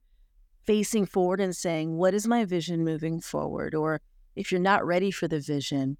facing 0.64 1.06
forward 1.06 1.40
and 1.40 1.54
saying, 1.54 1.96
What 1.96 2.14
is 2.14 2.26
my 2.26 2.44
vision 2.44 2.84
moving 2.84 3.20
forward? 3.20 3.74
Or 3.74 4.00
if 4.36 4.52
you're 4.52 4.60
not 4.60 4.86
ready 4.86 5.10
for 5.10 5.28
the 5.28 5.40
vision, 5.40 5.96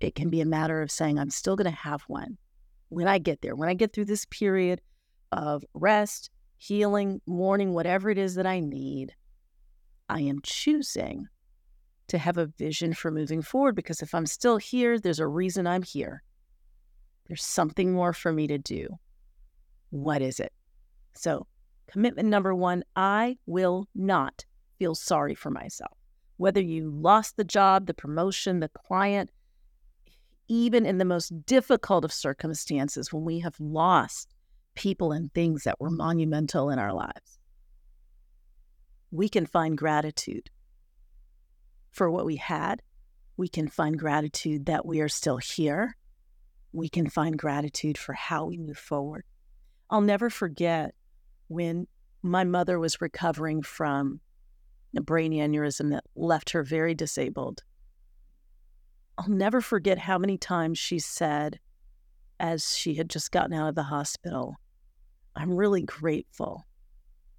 it 0.00 0.14
can 0.14 0.30
be 0.30 0.40
a 0.40 0.46
matter 0.46 0.82
of 0.82 0.90
saying, 0.90 1.18
I'm 1.18 1.30
still 1.30 1.56
going 1.56 1.70
to 1.70 1.76
have 1.76 2.02
one 2.02 2.38
when 2.88 3.08
I 3.08 3.18
get 3.18 3.42
there, 3.42 3.54
when 3.54 3.68
I 3.68 3.74
get 3.74 3.92
through 3.92 4.06
this 4.06 4.24
period 4.26 4.80
of 5.32 5.64
rest, 5.74 6.30
healing, 6.56 7.20
mourning, 7.26 7.72
whatever 7.72 8.10
it 8.10 8.18
is 8.18 8.34
that 8.34 8.46
I 8.46 8.60
need, 8.60 9.14
I 10.08 10.20
am 10.22 10.40
choosing 10.42 11.26
to 12.08 12.18
have 12.18 12.38
a 12.38 12.46
vision 12.46 12.94
for 12.94 13.10
moving 13.10 13.42
forward 13.42 13.74
because 13.74 14.00
if 14.00 14.14
I'm 14.14 14.26
still 14.26 14.56
here, 14.56 14.98
there's 14.98 15.20
a 15.20 15.26
reason 15.26 15.66
I'm 15.66 15.82
here. 15.82 16.22
There's 17.26 17.44
something 17.44 17.92
more 17.92 18.14
for 18.14 18.32
me 18.32 18.46
to 18.46 18.58
do. 18.58 18.88
What 19.90 20.22
is 20.22 20.40
it? 20.40 20.52
So, 21.14 21.46
commitment 21.90 22.28
number 22.28 22.54
one 22.54 22.84
I 22.96 23.36
will 23.46 23.86
not 23.94 24.44
feel 24.78 24.94
sorry 24.94 25.34
for 25.34 25.50
myself. 25.50 25.96
Whether 26.38 26.60
you 26.60 26.90
lost 26.90 27.36
the 27.36 27.44
job, 27.44 27.86
the 27.86 27.94
promotion, 27.94 28.60
the 28.60 28.68
client, 28.68 29.30
even 30.48 30.86
in 30.86 30.98
the 30.98 31.04
most 31.04 31.46
difficult 31.46 32.04
of 32.04 32.12
circumstances 32.12 33.12
when 33.12 33.24
we 33.24 33.40
have 33.40 33.58
lost 33.60 34.34
people 34.74 35.12
and 35.12 35.32
things 35.32 35.64
that 35.64 35.80
were 35.80 35.90
monumental 35.90 36.70
in 36.70 36.78
our 36.78 36.92
lives, 36.92 37.38
we 39.10 39.28
can 39.28 39.46
find 39.46 39.76
gratitude 39.76 40.50
for 41.90 42.10
what 42.10 42.26
we 42.26 42.36
had. 42.36 42.82
We 43.36 43.48
can 43.48 43.68
find 43.68 43.98
gratitude 43.98 44.66
that 44.66 44.84
we 44.84 45.00
are 45.00 45.08
still 45.08 45.38
here. 45.38 45.96
We 46.72 46.88
can 46.88 47.08
find 47.08 47.38
gratitude 47.38 47.96
for 47.96 48.12
how 48.12 48.46
we 48.46 48.58
move 48.58 48.78
forward. 48.78 49.24
I'll 49.90 50.00
never 50.00 50.28
forget 50.28 50.94
when 51.48 51.86
my 52.22 52.44
mother 52.44 52.78
was 52.78 53.00
recovering 53.00 53.62
from 53.62 54.20
a 54.96 55.00
brain 55.00 55.32
aneurysm 55.32 55.90
that 55.90 56.04
left 56.14 56.50
her 56.50 56.62
very 56.62 56.94
disabled. 56.94 57.62
I'll 59.18 59.28
never 59.28 59.60
forget 59.60 59.98
how 59.98 60.16
many 60.16 60.38
times 60.38 60.78
she 60.78 61.00
said, 61.00 61.58
as 62.38 62.76
she 62.76 62.94
had 62.94 63.10
just 63.10 63.32
gotten 63.32 63.52
out 63.52 63.68
of 63.68 63.74
the 63.74 63.82
hospital, 63.82 64.54
I'm 65.34 65.56
really 65.56 65.82
grateful. 65.82 66.64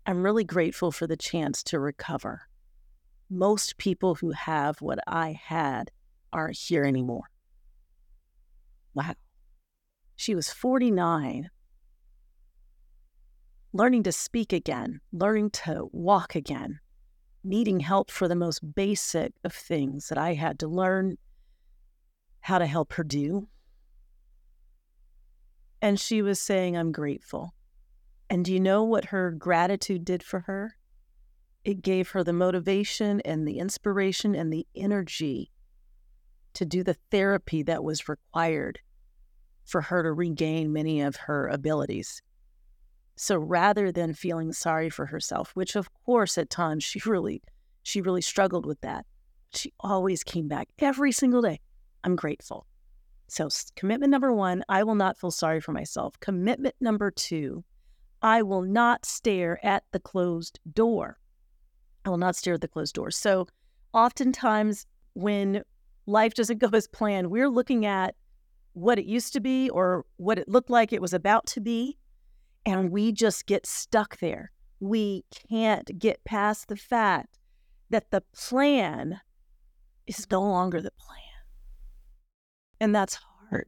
I'm 0.05 0.21
really 0.21 0.43
grateful 0.43 0.91
for 0.91 1.07
the 1.07 1.15
chance 1.15 1.63
to 1.63 1.79
recover. 1.79 2.41
Most 3.29 3.77
people 3.77 4.15
who 4.15 4.31
have 4.31 4.81
what 4.81 4.99
I 5.07 5.39
had 5.41 5.89
aren't 6.33 6.57
here 6.57 6.83
anymore. 6.83 7.29
Wow. 8.93 9.13
She 10.17 10.35
was 10.35 10.49
49 10.49 11.49
learning 13.71 14.03
to 14.03 14.11
speak 14.11 14.51
again, 14.51 14.99
learning 15.13 15.51
to 15.51 15.87
walk 15.93 16.35
again, 16.35 16.79
needing 17.43 17.79
help 17.79 18.11
for 18.11 18.27
the 18.27 18.35
most 18.35 18.75
basic 18.75 19.31
of 19.45 19.53
things 19.53 20.09
that 20.09 20.17
I 20.17 20.33
had 20.33 20.59
to 20.59 20.67
learn 20.67 21.17
how 22.41 22.57
to 22.57 22.65
help 22.65 22.93
her 22.93 23.03
do. 23.03 23.47
And 25.81 25.99
she 25.99 26.21
was 26.21 26.39
saying, 26.41 26.75
I'm 26.75 26.91
grateful. 26.91 27.53
And 28.29 28.45
do 28.45 28.53
you 28.53 28.59
know 28.59 28.83
what 28.83 29.05
her 29.05 29.31
gratitude 29.31 30.05
did 30.05 30.21
for 30.21 30.41
her? 30.41 30.75
It 31.63 31.81
gave 31.81 32.09
her 32.09 32.23
the 32.23 32.33
motivation 32.33 33.21
and 33.21 33.47
the 33.47 33.59
inspiration 33.59 34.35
and 34.35 34.51
the 34.51 34.67
energy 34.75 35.51
to 36.53 36.65
do 36.65 36.83
the 36.83 36.97
therapy 37.11 37.63
that 37.63 37.83
was 37.83 38.09
required 38.09 38.79
for 39.65 39.81
her 39.81 40.03
to 40.03 40.11
regain 40.11 40.73
many 40.73 41.01
of 41.01 41.15
her 41.15 41.47
abilities. 41.47 42.21
So 43.15 43.37
rather 43.37 43.91
than 43.91 44.13
feeling 44.13 44.53
sorry 44.53 44.89
for 44.89 45.05
herself, 45.05 45.51
which 45.55 45.75
of 45.75 45.89
course 46.05 46.37
at 46.37 46.49
times 46.49 46.83
she 46.83 47.01
really 47.05 47.41
she 47.83 48.01
really 48.01 48.21
struggled 48.21 48.65
with 48.65 48.81
that, 48.81 49.05
she 49.53 49.73
always 49.79 50.23
came 50.23 50.47
back 50.47 50.69
every 50.79 51.11
single 51.11 51.41
day. 51.41 51.59
I'm 52.03 52.15
grateful. 52.15 52.65
So 53.27 53.47
commitment 53.75 54.11
number 54.11 54.33
1, 54.33 54.63
I 54.69 54.83
will 54.83 54.95
not 54.95 55.17
feel 55.19 55.31
sorry 55.31 55.61
for 55.61 55.71
myself. 55.71 56.19
Commitment 56.19 56.75
number 56.81 57.11
2, 57.11 57.63
I 58.21 58.41
will 58.41 58.63
not 58.63 59.05
stare 59.05 59.63
at 59.65 59.83
the 59.91 59.99
closed 59.99 60.59
door. 60.73 61.19
I 62.05 62.09
will 62.09 62.17
not 62.17 62.35
stare 62.35 62.55
at 62.55 62.61
the 62.61 62.67
closed 62.67 62.95
door. 62.95 63.11
So 63.11 63.47
oftentimes 63.93 64.87
when 65.13 65.63
life 66.05 66.33
doesn't 66.33 66.57
go 66.59 66.69
as 66.73 66.87
planned, 66.87 67.29
we're 67.29 67.49
looking 67.49 67.85
at 67.85 68.15
what 68.73 68.97
it 68.97 69.05
used 69.05 69.33
to 69.33 69.39
be 69.39 69.69
or 69.69 70.05
what 70.17 70.39
it 70.39 70.47
looked 70.47 70.69
like 70.69 70.91
it 70.91 71.01
was 71.01 71.13
about 71.13 71.45
to 71.47 71.59
be 71.59 71.97
and 72.65 72.91
we 72.91 73.11
just 73.11 73.45
get 73.45 73.65
stuck 73.65 74.17
there. 74.19 74.51
We 74.79 75.25
can't 75.49 75.97
get 75.99 76.23
past 76.23 76.67
the 76.67 76.75
fact 76.75 77.37
that 77.89 78.11
the 78.11 78.21
plan 78.33 79.19
is 80.07 80.27
no 80.31 80.41
longer 80.41 80.81
the 80.81 80.91
plan. 80.91 81.28
And 82.79 82.95
that's 82.95 83.15
hard. 83.15 83.67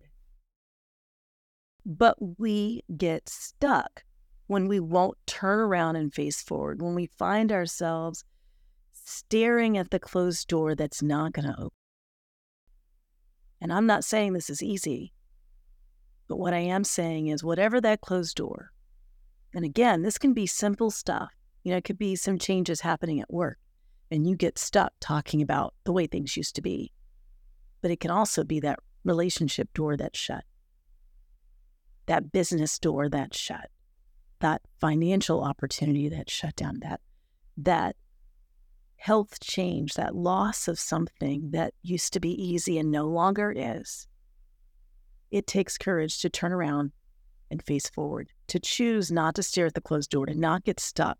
But 1.85 2.15
we 2.39 2.83
get 2.95 3.27
stuck 3.27 4.03
when 4.47 4.67
we 4.67 4.79
won't 4.79 5.17
turn 5.25 5.59
around 5.59 5.95
and 5.95 6.13
face 6.13 6.41
forward, 6.41 6.81
when 6.81 6.95
we 6.95 7.07
find 7.17 7.51
ourselves 7.51 8.23
staring 8.93 9.77
at 9.77 9.91
the 9.91 9.99
closed 9.99 10.47
door 10.47 10.75
that's 10.75 11.01
not 11.01 11.33
going 11.33 11.47
to 11.47 11.57
open. 11.57 11.71
And 13.61 13.71
I'm 13.71 13.85
not 13.85 14.03
saying 14.03 14.33
this 14.33 14.49
is 14.49 14.63
easy, 14.63 15.13
but 16.27 16.37
what 16.37 16.53
I 16.53 16.59
am 16.59 16.83
saying 16.83 17.27
is 17.27 17.43
whatever 17.43 17.79
that 17.81 18.01
closed 18.01 18.35
door, 18.35 18.71
and 19.53 19.65
again, 19.65 20.01
this 20.01 20.17
can 20.17 20.33
be 20.33 20.47
simple 20.47 20.91
stuff. 20.91 21.31
You 21.63 21.71
know, 21.71 21.77
it 21.77 21.83
could 21.83 21.99
be 21.99 22.15
some 22.15 22.39
changes 22.39 22.81
happening 22.81 23.21
at 23.21 23.31
work 23.31 23.57
and 24.09 24.27
you 24.27 24.35
get 24.35 24.57
stuck 24.57 24.93
talking 24.99 25.41
about 25.41 25.73
the 25.83 25.91
way 25.91 26.07
things 26.07 26.35
used 26.35 26.55
to 26.55 26.61
be. 26.61 26.91
But 27.81 27.91
it 27.91 27.99
can 27.99 28.11
also 28.11 28.43
be 28.43 28.59
that 28.59 28.79
relationship 29.03 29.73
door 29.73 29.97
that's 29.97 30.19
shut, 30.19 30.43
that 32.05 32.31
business 32.31 32.77
door 32.79 33.09
that's 33.09 33.37
shut, 33.37 33.69
that 34.39 34.61
financial 34.79 35.43
opportunity 35.43 36.09
that's 36.09 36.31
shut 36.33 36.55
down, 36.55 36.79
that 36.81 37.01
that 37.57 37.95
health 38.95 39.39
change, 39.39 39.95
that 39.95 40.15
loss 40.15 40.67
of 40.67 40.77
something 40.77 41.49
that 41.51 41.73
used 41.81 42.13
to 42.13 42.19
be 42.19 42.31
easy 42.31 42.77
and 42.77 42.91
no 42.91 43.05
longer 43.05 43.51
is. 43.55 44.07
It 45.31 45.47
takes 45.47 45.77
courage 45.77 46.21
to 46.21 46.29
turn 46.29 46.51
around 46.51 46.91
and 47.49 47.63
face 47.63 47.89
forward, 47.89 48.29
to 48.47 48.59
choose 48.59 49.11
not 49.11 49.35
to 49.35 49.43
stare 49.43 49.65
at 49.65 49.73
the 49.73 49.81
closed 49.81 50.11
door, 50.11 50.25
to 50.25 50.35
not 50.35 50.63
get 50.63 50.79
stuck 50.79 51.17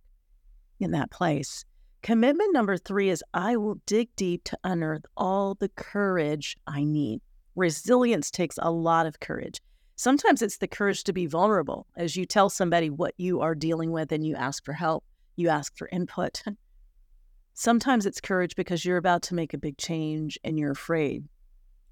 in 0.80 0.92
that 0.92 1.12
place. 1.12 1.66
Commitment 2.04 2.54
number 2.54 2.78
three 2.78 3.10
is 3.10 3.24
I 3.34 3.58
will 3.58 3.80
dig 3.86 4.10
deep 4.16 4.44
to 4.46 4.58
unearth 4.64 5.06
all 5.18 5.56
the 5.56 5.70
courage 5.70 6.58
I 6.68 6.84
need. 6.84 7.22
Resilience 7.62 8.32
takes 8.32 8.58
a 8.60 8.72
lot 8.72 9.06
of 9.06 9.20
courage. 9.20 9.62
Sometimes 9.96 10.42
it's 10.42 10.58
the 10.58 10.68
courage 10.68 11.04
to 11.04 11.14
be 11.14 11.28
vulnerable 11.28 11.86
as 11.96 12.16
you 12.16 12.26
tell 12.26 12.50
somebody 12.50 12.90
what 12.90 13.14
you 13.18 13.40
are 13.42 13.54
dealing 13.54 13.92
with 13.92 14.12
and 14.12 14.26
you 14.26 14.36
ask 14.36 14.66
for 14.66 14.74
help, 14.74 15.04
you 15.36 15.48
ask 15.48 15.78
for 15.78 15.88
input. 15.90 16.42
Sometimes 17.54 18.08
it's 18.08 18.20
courage 18.20 18.56
because 18.56 18.84
you're 18.84 18.98
about 18.98 19.22
to 19.22 19.36
make 19.36 19.54
a 19.54 19.60
big 19.60 19.78
change 19.78 20.40
and 20.44 20.58
you're 20.58 20.72
afraid. 20.72 21.26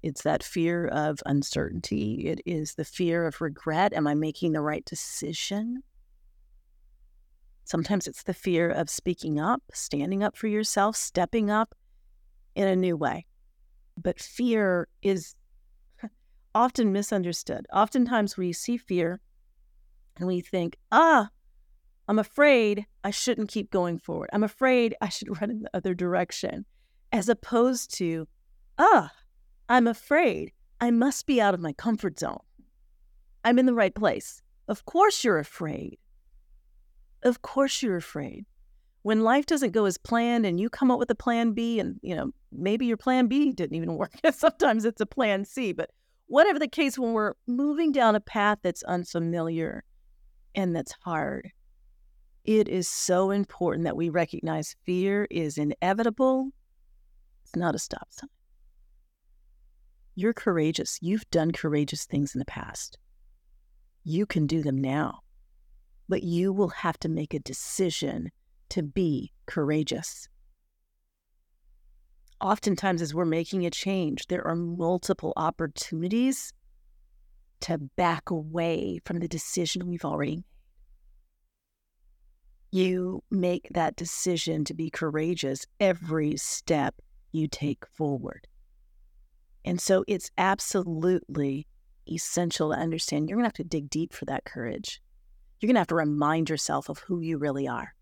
It's 0.02 0.22
that 0.22 0.42
fear 0.42 0.88
of 0.88 1.22
uncertainty. 1.24 2.26
It 2.26 2.40
is 2.44 2.74
the 2.74 2.84
fear 2.84 3.24
of 3.24 3.40
regret. 3.40 3.92
Am 3.92 4.08
I 4.08 4.14
making 4.14 4.50
the 4.50 4.62
right 4.62 4.84
decision? 4.84 5.84
Sometimes 7.62 8.08
it's 8.08 8.24
the 8.24 8.34
fear 8.34 8.68
of 8.70 8.90
speaking 8.90 9.38
up, 9.38 9.62
standing 9.72 10.24
up 10.24 10.36
for 10.36 10.48
yourself, 10.48 10.96
stepping 10.96 11.48
up 11.48 11.76
in 12.56 12.66
a 12.66 12.74
new 12.74 12.96
way. 12.96 13.24
But 13.96 14.18
fear 14.18 14.88
is 15.02 15.36
often 16.54 16.92
misunderstood. 16.92 17.66
Oftentimes 17.72 18.36
we 18.36 18.52
see 18.52 18.76
fear 18.76 19.20
and 20.16 20.26
we 20.26 20.40
think, 20.40 20.76
ah, 20.92 21.28
I'm 22.08 22.18
afraid 22.18 22.86
I 23.04 23.10
shouldn't 23.10 23.50
keep 23.50 23.70
going 23.70 23.98
forward. 23.98 24.30
I'm 24.32 24.44
afraid 24.44 24.94
I 25.00 25.08
should 25.08 25.28
run 25.40 25.50
in 25.50 25.62
the 25.62 25.70
other 25.74 25.94
direction, 25.94 26.64
as 27.12 27.28
opposed 27.28 27.94
to, 27.98 28.26
ah, 28.78 29.12
I'm 29.68 29.86
afraid. 29.86 30.52
I 30.80 30.90
must 30.90 31.26
be 31.26 31.40
out 31.40 31.54
of 31.54 31.60
my 31.60 31.72
comfort 31.72 32.18
zone. 32.18 32.40
I'm 33.44 33.58
in 33.58 33.66
the 33.66 33.74
right 33.74 33.94
place. 33.94 34.42
Of 34.66 34.84
course 34.84 35.24
you're 35.24 35.38
afraid. 35.38 35.98
Of 37.22 37.42
course 37.42 37.82
you're 37.82 37.96
afraid. 37.96 38.46
When 39.02 39.22
life 39.22 39.46
doesn't 39.46 39.72
go 39.72 39.84
as 39.86 39.96
planned 39.96 40.44
and 40.44 40.60
you 40.60 40.68
come 40.68 40.90
up 40.90 40.98
with 40.98 41.10
a 41.10 41.14
plan 41.14 41.52
B 41.52 41.80
and, 41.80 41.98
you 42.02 42.14
know, 42.14 42.32
maybe 42.52 42.86
your 42.86 42.96
plan 42.96 43.28
B 43.28 43.52
didn't 43.52 43.76
even 43.76 43.94
work. 43.96 44.12
Sometimes 44.32 44.84
it's 44.84 45.00
a 45.00 45.06
plan 45.06 45.44
C, 45.44 45.72
but 45.72 45.90
whatever 46.30 46.60
the 46.60 46.68
case, 46.68 46.96
when 46.96 47.12
we're 47.12 47.34
moving 47.48 47.90
down 47.90 48.14
a 48.14 48.20
path 48.20 48.58
that's 48.62 48.84
unfamiliar 48.84 49.82
and 50.54 50.74
that's 50.74 50.94
hard, 51.02 51.50
it 52.44 52.68
is 52.68 52.88
so 52.88 53.32
important 53.32 53.84
that 53.84 53.96
we 53.96 54.08
recognize 54.08 54.76
fear 54.86 55.26
is 55.28 55.58
inevitable. 55.58 56.50
It's 57.42 57.56
not 57.56 57.74
a 57.74 57.80
stop 57.80 58.06
sign. 58.10 58.30
You're 60.14 60.32
courageous. 60.32 60.98
You've 61.02 61.28
done 61.30 61.50
courageous 61.50 62.06
things 62.06 62.32
in 62.34 62.38
the 62.38 62.44
past. 62.44 62.96
You 64.04 64.24
can 64.24 64.46
do 64.46 64.62
them 64.62 64.80
now, 64.80 65.20
but 66.08 66.22
you 66.22 66.52
will 66.52 66.68
have 66.68 66.98
to 67.00 67.08
make 67.08 67.34
a 67.34 67.40
decision 67.40 68.30
to 68.68 68.84
be 68.84 69.32
courageous. 69.46 70.28
Oftentimes, 72.40 73.02
as 73.02 73.14
we're 73.14 73.26
making 73.26 73.66
a 73.66 73.70
change, 73.70 74.26
there 74.28 74.46
are 74.46 74.56
multiple 74.56 75.34
opportunities 75.36 76.52
to 77.60 77.78
back 77.96 78.30
away 78.30 79.00
from 79.04 79.20
the 79.20 79.28
decision 79.28 79.86
we've 79.86 80.04
already 80.04 80.36
made. 80.36 80.44
You 82.72 83.22
make 83.30 83.68
that 83.72 83.96
decision 83.96 84.64
to 84.64 84.74
be 84.74 84.90
courageous 84.90 85.66
every 85.80 86.36
step 86.36 86.94
you 87.32 87.48
take 87.48 87.84
forward. 87.86 88.46
And 89.64 89.80
so 89.80 90.04
it's 90.08 90.30
absolutely 90.38 91.66
essential 92.10 92.70
to 92.70 92.78
understand 92.78 93.28
you're 93.28 93.36
going 93.36 93.44
to 93.44 93.48
have 93.48 93.52
to 93.54 93.64
dig 93.64 93.90
deep 93.90 94.14
for 94.14 94.24
that 94.26 94.44
courage. 94.44 95.02
You're 95.60 95.68
going 95.68 95.74
to 95.74 95.80
have 95.80 95.88
to 95.88 95.94
remind 95.94 96.48
yourself 96.48 96.88
of 96.88 97.00
who 97.00 97.20
you 97.20 97.36
really 97.36 97.68
are. 97.68 97.94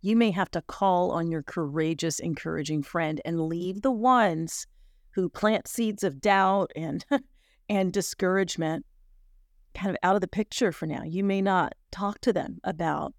You 0.00 0.16
may 0.16 0.30
have 0.30 0.50
to 0.52 0.62
call 0.62 1.10
on 1.10 1.30
your 1.30 1.42
courageous, 1.42 2.18
encouraging 2.18 2.82
friend 2.82 3.20
and 3.24 3.48
leave 3.48 3.82
the 3.82 3.90
ones 3.90 4.66
who 5.10 5.28
plant 5.28 5.66
seeds 5.66 6.04
of 6.04 6.20
doubt 6.20 6.70
and 6.76 7.04
and 7.68 7.92
discouragement 7.92 8.84
kind 9.74 9.90
of 9.90 9.96
out 10.02 10.14
of 10.14 10.20
the 10.20 10.28
picture 10.28 10.72
for 10.72 10.86
now. 10.86 11.02
You 11.04 11.24
may 11.24 11.42
not 11.42 11.74
talk 11.90 12.20
to 12.22 12.32
them 12.32 12.58
about 12.64 13.14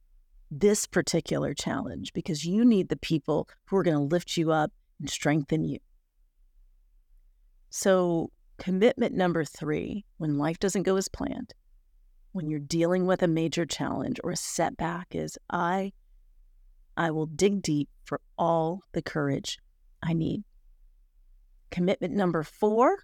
this 0.50 0.86
particular 0.86 1.54
challenge 1.54 2.14
because 2.14 2.46
you 2.46 2.64
need 2.64 2.90
the 2.90 2.98
people 2.98 3.50
who 3.66 3.78
are 3.78 3.84
going 3.84 3.98
to 3.98 4.04
lift 4.04 4.38
you 4.38 4.52
up 4.52 4.72
and 5.00 5.10
strengthen 5.10 5.64
you. 5.64 5.80
So, 7.70 8.32
commitment 8.58 9.14
number 9.14 9.44
three 9.44 10.06
when 10.18 10.38
life 10.38 10.58
doesn't 10.58 10.84
go 10.84 10.96
as 10.96 11.10
planned, 11.10 11.54
when 12.32 12.48
you're 12.50 12.60
dealing 12.60 13.06
with 13.06 13.22
a 13.22 13.28
major 13.28 13.66
challenge 13.66 14.20
or 14.24 14.32
a 14.32 14.38
setback, 14.38 15.08
is 15.12 15.38
I, 15.50 15.92
I 16.98 17.12
will 17.12 17.28
dig 17.28 17.62
deep 17.62 17.90
for 18.04 18.20
all 18.38 18.82
the 18.94 19.02
courage 19.02 19.60
I 20.02 20.14
need. 20.14 20.44
Commitment 21.70 22.14
number 22.14 22.44
four, 22.44 22.98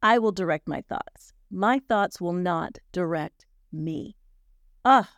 I 0.00 0.18
will 0.18 0.32
direct 0.32 0.68
my 0.68 0.82
thoughts. 0.88 1.32
My 1.50 1.80
thoughts 1.88 2.20
will 2.20 2.32
not 2.32 2.78
direct 2.92 3.46
me. 3.72 4.16
Ah, 4.84 5.10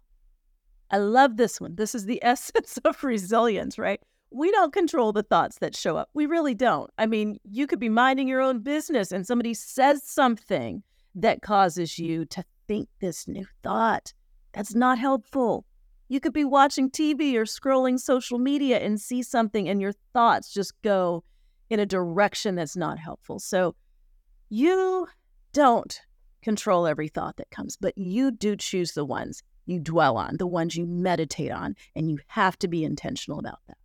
I 0.91 0.97
love 0.99 1.37
this 1.37 1.61
one. 1.61 1.75
This 1.75 1.95
is 1.95 2.07
the 2.07 2.21
essence 2.25 2.79
of 2.79 3.05
resilience, 3.05 3.79
right? 3.79 4.01
We 4.31 4.51
don't 4.51 4.73
control 4.73 5.13
the 5.13 5.23
thoughts 5.23 5.59
that 5.59 5.77
show 5.77 5.97
up. 5.97 6.09
We 6.15 6.27
really 6.27 6.55
don't. 6.55 6.91
I 6.99 7.07
mean, 7.07 7.39
you 7.45 7.67
could 7.67 7.79
be 7.79 7.89
minding 7.89 8.27
your 8.27 8.41
own 8.41 8.61
business 8.61 9.13
and 9.13 9.27
somebody 9.27 9.55
says 9.55 10.03
something 10.03 10.83
that 11.15 11.43
causes 11.43 11.99
you 11.99 12.25
to 12.27 12.45
think 12.67 12.89
this 13.01 13.29
new 13.29 13.47
thought. 13.63 14.15
That's 14.53 14.75
not 14.75 14.99
helpful. 14.99 15.66
You 16.09 16.21
could 16.21 16.33
be 16.33 16.45
watching 16.45 16.91
TV 16.91 17.35
or 17.35 17.45
scrolling 17.45 17.99
social 17.99 18.39
media 18.39 18.79
and 18.79 19.01
see 19.01 19.23
something, 19.23 19.69
and 19.69 19.81
your 19.81 19.93
thoughts 20.13 20.53
just 20.53 20.81
go 20.83 21.25
in 21.69 21.81
a 21.81 21.87
direction 21.87 22.55
that's 22.55 22.77
not 22.77 22.99
helpful. 22.99 23.39
So 23.39 23.75
you 24.49 25.09
don't 25.53 26.01
control 26.43 26.87
every 26.87 27.09
thought 27.09 27.37
that 27.39 27.51
comes, 27.51 27.77
but 27.77 27.99
you 27.99 28.31
do 28.31 28.55
choose 28.55 28.93
the 28.93 29.05
ones 29.05 29.43
you 29.67 29.81
dwell 29.81 30.17
on, 30.17 30.37
the 30.37 30.47
ones 30.47 30.77
you 30.77 30.87
meditate 30.87 31.51
on, 31.51 31.75
and 31.97 32.09
you 32.09 32.19
have 32.29 32.57
to 32.61 32.69
be 32.69 32.85
intentional 32.85 33.41
about 33.41 33.59
that. 33.67 33.77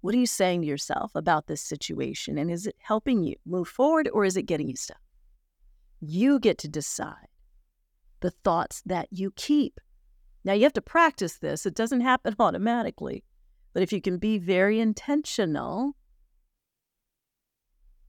What 0.00 0.14
are 0.14 0.18
you 0.18 0.26
saying 0.26 0.62
to 0.62 0.66
yourself 0.66 1.12
about 1.14 1.46
this 1.46 1.60
situation? 1.60 2.38
And 2.38 2.50
is 2.50 2.66
it 2.66 2.76
helping 2.78 3.22
you 3.22 3.36
move 3.44 3.68
forward 3.68 4.08
or 4.12 4.24
is 4.24 4.36
it 4.36 4.42
getting 4.46 4.68
you 4.68 4.76
stuck? 4.76 5.00
You 6.00 6.38
get 6.38 6.58
to 6.58 6.68
decide 6.68 7.28
the 8.20 8.30
thoughts 8.30 8.82
that 8.86 9.08
you 9.10 9.32
keep. 9.34 9.80
Now, 10.44 10.52
you 10.54 10.64
have 10.64 10.72
to 10.74 10.82
practice 10.82 11.36
this, 11.36 11.66
it 11.66 11.74
doesn't 11.74 12.00
happen 12.00 12.34
automatically. 12.38 13.24
But 13.72 13.82
if 13.82 13.92
you 13.92 14.00
can 14.00 14.18
be 14.18 14.38
very 14.38 14.80
intentional, 14.80 15.96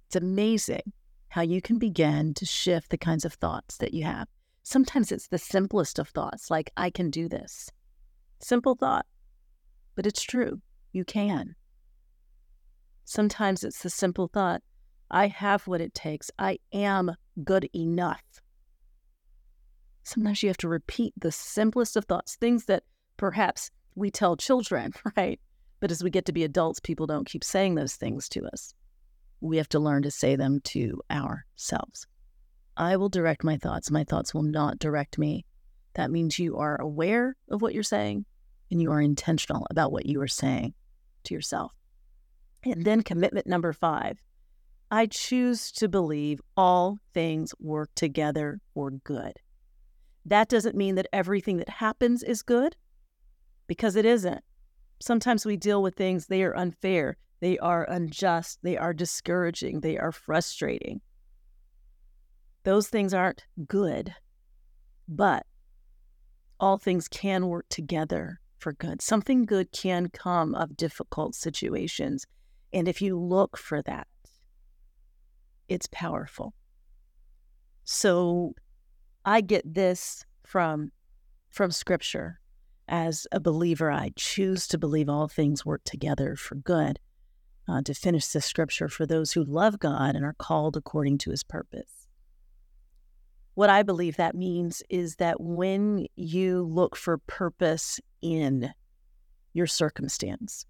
it's 0.08 0.16
amazing 0.16 0.92
how 1.30 1.42
you 1.42 1.62
can 1.62 1.80
begin 1.80 2.34
to 2.36 2.46
shift 2.46 2.90
the 2.90 2.98
kinds 2.98 3.26
of 3.26 3.34
thoughts 3.34 3.78
that 3.78 3.94
you 3.94 4.04
have. 4.04 4.28
Sometimes 4.64 5.12
it's 5.12 5.28
the 5.28 5.38
simplest 5.38 6.00
of 6.00 6.10
thoughts, 6.10 6.50
like, 6.50 6.72
I 6.78 6.90
can 6.90 7.10
do 7.10 7.28
this. 7.28 7.70
Simple 8.40 8.76
thought, 8.76 9.06
but 9.96 10.06
it's 10.06 10.22
true. 10.22 10.62
You 10.92 11.06
can. 11.06 11.56
Sometimes 13.06 13.64
it's 13.64 13.82
the 13.82 13.90
simple 13.90 14.28
thought, 14.28 14.62
I 15.10 15.28
have 15.28 15.68
what 15.68 15.82
it 15.82 15.94
takes. 15.94 16.32
I 16.40 16.60
am 16.74 17.16
good 17.44 17.70
enough. 17.76 18.24
Sometimes 20.04 20.44
you 20.44 20.50
have 20.50 20.58
to 20.58 20.68
repeat 20.68 21.14
the 21.18 21.32
simplest 21.32 21.96
of 21.96 22.06
thoughts, 22.06 22.36
things 22.36 22.66
that 22.66 22.84
perhaps 23.18 23.72
we 23.96 24.12
tell 24.12 24.36
children, 24.36 24.94
right? 25.18 25.40
But 25.80 25.92
as 25.92 26.04
we 26.04 26.10
get 26.10 26.26
to 26.26 26.34
be 26.34 26.44
adults, 26.44 26.80
people 26.80 27.08
don't 27.08 27.28
keep 27.28 27.44
saying 27.44 27.76
those 27.76 27.96
things 27.96 28.30
to 28.30 28.46
us. 28.46 28.74
We 29.42 29.58
have 29.58 29.70
to 29.70 29.80
learn 29.80 30.04
to 30.04 30.12
say 30.12 30.36
them 30.36 30.62
to 30.66 31.02
ourselves. 31.12 32.08
I 32.78 32.98
will 32.98 33.10
direct 33.10 33.44
my 33.44 33.58
thoughts. 33.58 33.92
My 33.92 34.04
thoughts 34.04 34.34
will 34.34 34.44
not 34.44 34.80
direct 34.80 35.18
me. 35.18 35.46
That 35.96 36.12
means 36.12 36.40
you 36.40 36.58
are 36.58 36.80
aware 36.82 37.36
of 37.50 37.62
what 37.62 37.74
you're 37.74 37.84
saying 37.84 38.26
and 38.72 38.82
you 38.82 38.92
are 38.92 39.02
intentional 39.02 39.68
about 39.70 39.92
what 39.92 40.06
you 40.06 40.22
are 40.22 40.28
saying 40.28 40.74
to 41.26 41.34
yourself. 41.34 41.72
And 42.64 42.84
then 42.84 43.04
commitment 43.04 43.46
number 43.46 43.74
five 43.74 44.18
I 44.90 45.08
choose 45.08 45.72
to 45.74 45.88
believe 45.88 46.40
all 46.56 47.00
things 47.14 47.54
work 47.60 47.90
together 47.96 48.60
for 48.74 48.92
good. 48.92 49.34
That 50.26 50.50
doesn't 50.50 50.76
mean 50.76 50.96
that 50.96 51.08
everything 51.12 51.58
that 51.58 51.70
happens 51.70 52.24
is 52.24 52.42
good 52.42 52.76
because 53.68 53.96
it 53.96 54.06
isn't. 54.06 54.44
Sometimes 55.00 55.46
we 55.46 55.58
deal 55.58 55.82
with 55.82 55.96
things, 55.96 56.28
they 56.28 56.44
are 56.44 56.56
unfair, 56.56 57.18
they 57.42 57.58
are 57.60 57.84
unjust, 57.90 58.60
they 58.64 58.78
are 58.78 58.94
discouraging, 58.94 59.82
they 59.82 59.98
are 59.98 60.12
frustrating 60.12 61.02
those 62.64 62.88
things 62.88 63.14
aren't 63.14 63.46
good, 63.68 64.14
but 65.08 65.46
all 66.60 66.78
things 66.78 67.08
can 67.08 67.48
work 67.48 67.66
together 67.70 68.40
for 68.58 68.74
good. 68.74 69.02
Something 69.02 69.46
good 69.46 69.72
can 69.72 70.10
come 70.10 70.56
of 70.56 70.78
difficult 70.78 71.36
situations. 71.36 72.26
And 72.72 72.88
if 72.88 73.02
you 73.02 73.20
look 73.20 73.58
for 73.58 73.82
that, 73.84 74.08
it's 75.68 75.88
powerful. 75.92 76.54
So 77.84 78.56
I 79.26 79.42
get 79.42 79.74
this 79.74 80.26
from 80.44 80.92
from 81.50 81.72
scripture. 81.72 82.40
As 82.88 83.26
a 83.32 83.40
believer, 83.40 83.92
I 83.92 84.12
choose 84.16 84.68
to 84.68 84.78
believe 84.78 85.08
all 85.08 85.28
things 85.28 85.66
work 85.66 85.84
together 85.86 86.36
for 86.36 86.56
good. 86.56 87.00
Uh, 87.66 87.82
to 87.82 87.94
finish 87.94 88.28
the 88.28 88.42
scripture 88.42 88.90
for 88.90 89.06
those 89.06 89.32
who 89.32 89.44
love 89.44 89.80
God 89.80 90.16
and 90.16 90.26
are 90.26 90.36
called 90.38 90.76
according 90.76 91.18
to 91.20 91.32
his 91.32 91.44
purpose. 91.44 92.08
What 93.54 93.70
I 93.70 93.84
believe 93.84 94.18
that 94.18 94.36
means 94.36 94.84
is 94.90 95.16
that 95.16 95.40
when 95.40 96.08
you 96.18 96.64
look 96.64 96.98
for 96.98 97.20
purpose 97.20 98.02
in 98.22 98.74
your 99.54 99.68
circumstance, 99.68 100.66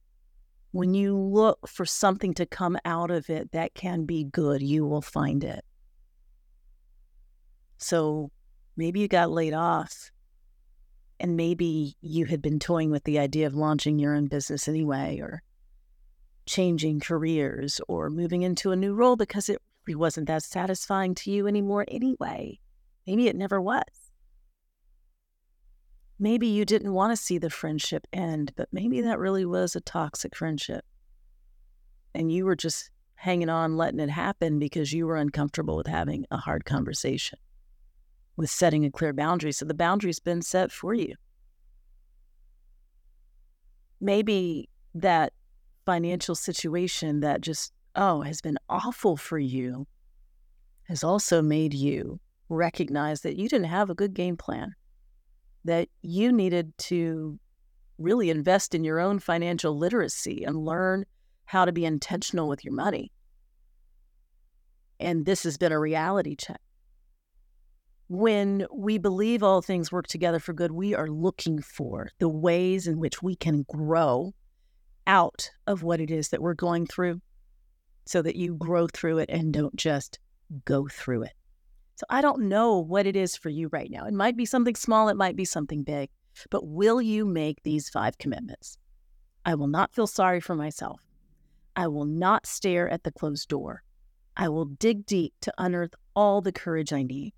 when 0.69 0.93
you 0.93 1.17
look 1.17 1.67
for 1.67 1.85
something 1.85 2.35
to 2.35 2.45
come 2.45 2.77
out 2.85 3.09
of 3.09 3.27
it 3.29 3.51
that 3.53 3.73
can 3.73 4.05
be 4.05 4.23
good, 4.23 4.61
you 4.61 4.85
will 4.85 5.01
find 5.01 5.43
it. 5.43 5.65
So 7.77 8.31
maybe 8.75 8.99
you 8.99 9.07
got 9.07 9.31
laid 9.31 9.53
off, 9.53 10.11
and 11.19 11.37
maybe 11.37 11.95
you 12.01 12.25
had 12.25 12.41
been 12.41 12.59
toying 12.59 12.91
with 12.91 13.03
the 13.03 13.19
idea 13.19 13.47
of 13.47 13.55
launching 13.55 13.99
your 13.99 14.15
own 14.15 14.27
business 14.27 14.67
anyway, 14.67 15.19
or 15.21 15.41
changing 16.45 16.99
careers, 16.99 17.79
or 17.87 18.09
moving 18.09 18.41
into 18.41 18.71
a 18.71 18.75
new 18.75 18.93
role 18.93 19.15
because 19.15 19.49
it 19.49 19.61
really 19.85 19.95
wasn't 19.95 20.27
that 20.27 20.43
satisfying 20.43 21.15
to 21.15 21.31
you 21.31 21.47
anymore 21.47 21.85
anyway. 21.87 22.59
Maybe 23.05 23.27
it 23.27 23.35
never 23.35 23.61
was. 23.61 23.83
Maybe 26.19 26.47
you 26.47 26.63
didn't 26.63 26.93
want 26.93 27.11
to 27.11 27.21
see 27.21 27.37
the 27.37 27.49
friendship 27.49 28.07
end, 28.13 28.53
but 28.55 28.69
maybe 28.71 29.01
that 29.01 29.19
really 29.19 29.45
was 29.45 29.75
a 29.75 29.81
toxic 29.81 30.35
friendship. 30.35 30.85
And 32.15 32.31
you 32.31 32.45
were 32.45 32.55
just 32.55 32.91
hanging 33.15 33.49
on, 33.49 33.77
letting 33.77 33.99
it 33.99 34.09
happen 34.09 34.59
because 34.59 34.93
you 34.93 35.07
were 35.07 35.17
uncomfortable 35.17 35.75
with 35.75 35.87
having 35.87 36.25
a 36.31 36.37
hard 36.37 36.65
conversation, 36.65 37.39
with 38.35 38.49
setting 38.49 38.85
a 38.85 38.91
clear 38.91 39.13
boundary. 39.13 39.51
So 39.51 39.65
the 39.65 39.73
boundary's 39.73 40.19
been 40.19 40.41
set 40.41 40.71
for 40.71 40.93
you. 40.93 41.15
Maybe 44.01 44.69
that 44.95 45.33
financial 45.85 46.35
situation 46.35 47.21
that 47.21 47.41
just, 47.41 47.73
oh, 47.95 48.21
has 48.21 48.41
been 48.41 48.57
awful 48.69 49.17
for 49.17 49.39
you 49.39 49.87
has 50.87 51.03
also 51.03 51.41
made 51.41 51.73
you 51.73 52.19
recognize 52.49 53.21
that 53.21 53.37
you 53.37 53.47
didn't 53.47 53.67
have 53.67 53.89
a 53.89 53.95
good 53.95 54.13
game 54.13 54.35
plan, 54.35 54.73
that 55.63 55.87
you 56.01 56.31
needed 56.31 56.77
to 56.77 57.39
really 57.97 58.29
invest 58.29 58.75
in 58.75 58.83
your 58.83 58.99
own 58.99 59.19
financial 59.19 59.77
literacy 59.77 60.43
and 60.43 60.65
learn 60.65 61.05
how 61.45 61.65
to 61.65 61.71
be 61.71 61.85
intentional 61.85 62.47
with 62.47 62.63
your 62.65 62.73
money. 62.73 63.11
And 64.99 65.25
this 65.25 65.43
has 65.43 65.57
been 65.57 65.71
a 65.71 65.79
reality 65.79 66.35
check. 66.35 66.61
When 68.07 68.67
we 68.71 68.97
believe 68.97 69.43
all 69.43 69.61
things 69.61 69.91
work 69.91 70.07
together 70.07 70.39
for 70.39 70.53
good, 70.53 70.71
we 70.71 70.93
are 70.93 71.07
looking 71.07 71.61
for 71.61 72.09
the 72.19 72.29
ways 72.29 72.87
in 72.87 72.99
which 72.99 73.23
we 73.23 73.35
can 73.35 73.63
grow 73.63 74.33
out 75.07 75.49
of 75.67 75.83
what 75.83 75.99
it 75.99 76.11
is 76.11 76.29
that 76.29 76.41
we're 76.41 76.53
going 76.53 76.85
through 76.85 77.21
so 78.05 78.21
that 78.21 78.35
you 78.35 78.55
grow 78.55 78.87
through 78.87 79.19
it 79.19 79.29
and 79.29 79.53
don't 79.53 79.75
just 79.75 80.19
go 80.65 80.87
through 80.87 81.23
it. 81.23 81.33
So 81.95 82.05
I 82.09 82.21
don't 82.21 82.49
know 82.49 82.79
what 82.79 83.05
it 83.05 83.15
is 83.15 83.37
for 83.37 83.49
you 83.49 83.69
right 83.71 83.89
now. 83.89 84.05
It 84.05 84.13
might 84.13 84.35
be 84.35 84.45
something 84.45 84.75
small, 84.75 85.09
it 85.09 85.17
might 85.17 85.35
be 85.35 85.45
something 85.45 85.83
big, 85.83 86.09
but 86.49 86.67
will 86.67 87.01
you 87.01 87.25
make 87.25 87.63
these 87.63 87.89
five 87.89 88.17
commitments? 88.17 88.77
I 89.45 89.55
will 89.55 89.67
not 89.67 89.93
feel 89.93 90.07
sorry 90.07 90.39
for 90.39 90.55
myself. 90.55 91.01
I 91.75 91.87
will 91.87 92.05
not 92.05 92.45
stare 92.45 92.89
at 92.89 93.03
the 93.03 93.11
closed 93.11 93.47
door. 93.47 93.83
I 94.35 94.49
will 94.49 94.65
dig 94.65 95.05
deep 95.05 95.33
to 95.41 95.53
unearth 95.57 95.93
all 96.15 96.41
the 96.41 96.51
courage 96.51 96.91
I 96.91 97.03
need. 97.03 97.33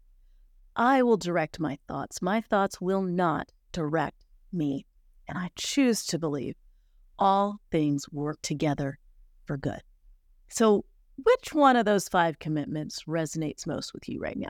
I 0.75 1.03
will 1.03 1.17
direct 1.17 1.59
my 1.59 1.77
thoughts. 1.87 2.21
My 2.21 2.41
thoughts 2.41 2.81
will 2.81 3.01
not 3.01 3.51
direct 3.71 4.25
me. 4.51 4.85
And 5.27 5.37
I 5.37 5.49
choose 5.55 6.05
to 6.07 6.19
believe 6.19 6.55
all 7.17 7.59
things 7.71 8.09
work 8.11 8.41
together 8.41 8.99
for 9.45 9.57
good. 9.57 9.81
So, 10.49 10.85
which 11.23 11.53
one 11.53 11.77
of 11.77 11.85
those 11.85 12.09
five 12.09 12.39
commitments 12.39 13.03
resonates 13.03 13.65
most 13.65 13.93
with 13.93 14.09
you 14.09 14.19
right 14.19 14.37
now? 14.37 14.49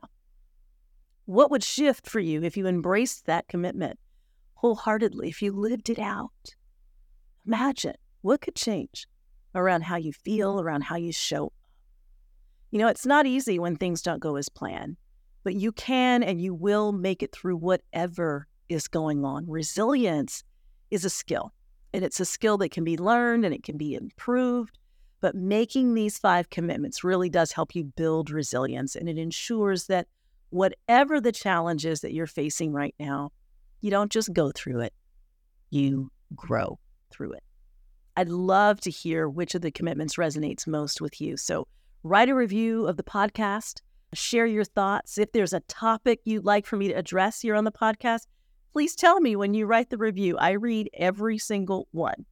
What 1.25 1.51
would 1.51 1.63
shift 1.63 2.07
for 2.07 2.19
you 2.19 2.43
if 2.43 2.57
you 2.57 2.65
embraced 2.65 3.25
that 3.25 3.47
commitment 3.47 3.99
wholeheartedly, 4.55 5.29
if 5.29 5.41
you 5.41 5.51
lived 5.51 5.89
it 5.89 5.99
out? 5.99 6.55
Imagine 7.45 7.95
what 8.21 8.41
could 8.41 8.55
change 8.55 9.07
around 9.53 9.83
how 9.83 9.95
you 9.95 10.11
feel, 10.11 10.59
around 10.59 10.81
how 10.81 10.95
you 10.95 11.11
show 11.11 11.47
up. 11.47 11.53
You 12.71 12.79
know, 12.79 12.87
it's 12.87 13.05
not 13.05 13.25
easy 13.25 13.59
when 13.59 13.75
things 13.75 14.01
don't 14.01 14.19
go 14.19 14.35
as 14.35 14.49
planned, 14.49 14.97
but 15.45 15.55
you 15.55 15.71
can 15.71 16.23
and 16.23 16.41
you 16.41 16.55
will 16.55 16.91
make 16.91 17.21
it 17.21 17.31
through 17.31 17.55
whatever 17.55 18.47
is 18.67 18.87
going 18.87 19.23
on. 19.23 19.45
Resilience 19.47 20.43
is 20.89 21.05
a 21.05 21.09
skill, 21.09 21.53
and 21.93 22.03
it's 22.03 22.19
a 22.19 22.25
skill 22.25 22.57
that 22.57 22.71
can 22.71 22.83
be 22.83 22.97
learned 22.97 23.45
and 23.45 23.53
it 23.53 23.63
can 23.63 23.77
be 23.77 23.93
improved. 23.93 24.77
But 25.21 25.35
making 25.35 25.93
these 25.93 26.17
five 26.17 26.49
commitments 26.49 27.03
really 27.03 27.29
does 27.29 27.51
help 27.51 27.75
you 27.75 27.83
build 27.83 28.31
resilience 28.31 28.95
and 28.95 29.07
it 29.07 29.19
ensures 29.19 29.85
that 29.85 30.07
whatever 30.49 31.21
the 31.21 31.31
challenges 31.31 32.01
that 32.01 32.13
you're 32.13 32.27
facing 32.27 32.73
right 32.73 32.95
now, 32.99 33.31
you 33.81 33.91
don't 33.91 34.11
just 34.11 34.33
go 34.33 34.51
through 34.51 34.81
it, 34.81 34.93
you 35.69 36.11
grow 36.35 36.79
through 37.11 37.33
it. 37.33 37.43
I'd 38.17 38.29
love 38.29 38.81
to 38.81 38.89
hear 38.89 39.29
which 39.29 39.53
of 39.53 39.61
the 39.61 39.71
commitments 39.71 40.15
resonates 40.15 40.65
most 40.65 41.01
with 41.01 41.21
you. 41.21 41.37
So 41.37 41.67
write 42.01 42.29
a 42.29 42.35
review 42.35 42.87
of 42.87 42.97
the 42.97 43.03
podcast, 43.03 43.81
share 44.13 44.45
your 44.45 44.63
thoughts. 44.63 45.17
If 45.17 45.31
there's 45.31 45.53
a 45.53 45.61
topic 45.61 46.21
you'd 46.23 46.45
like 46.45 46.65
for 46.65 46.77
me 46.77 46.87
to 46.87 46.93
address 46.93 47.41
here 47.41 47.55
on 47.55 47.63
the 47.63 47.71
podcast, 47.71 48.27
please 48.73 48.95
tell 48.95 49.19
me 49.19 49.35
when 49.35 49.53
you 49.53 49.65
write 49.65 49.89
the 49.89 49.97
review. 49.97 50.37
I 50.37 50.51
read 50.51 50.89
every 50.93 51.37
single 51.37 51.87
one. 51.91 52.25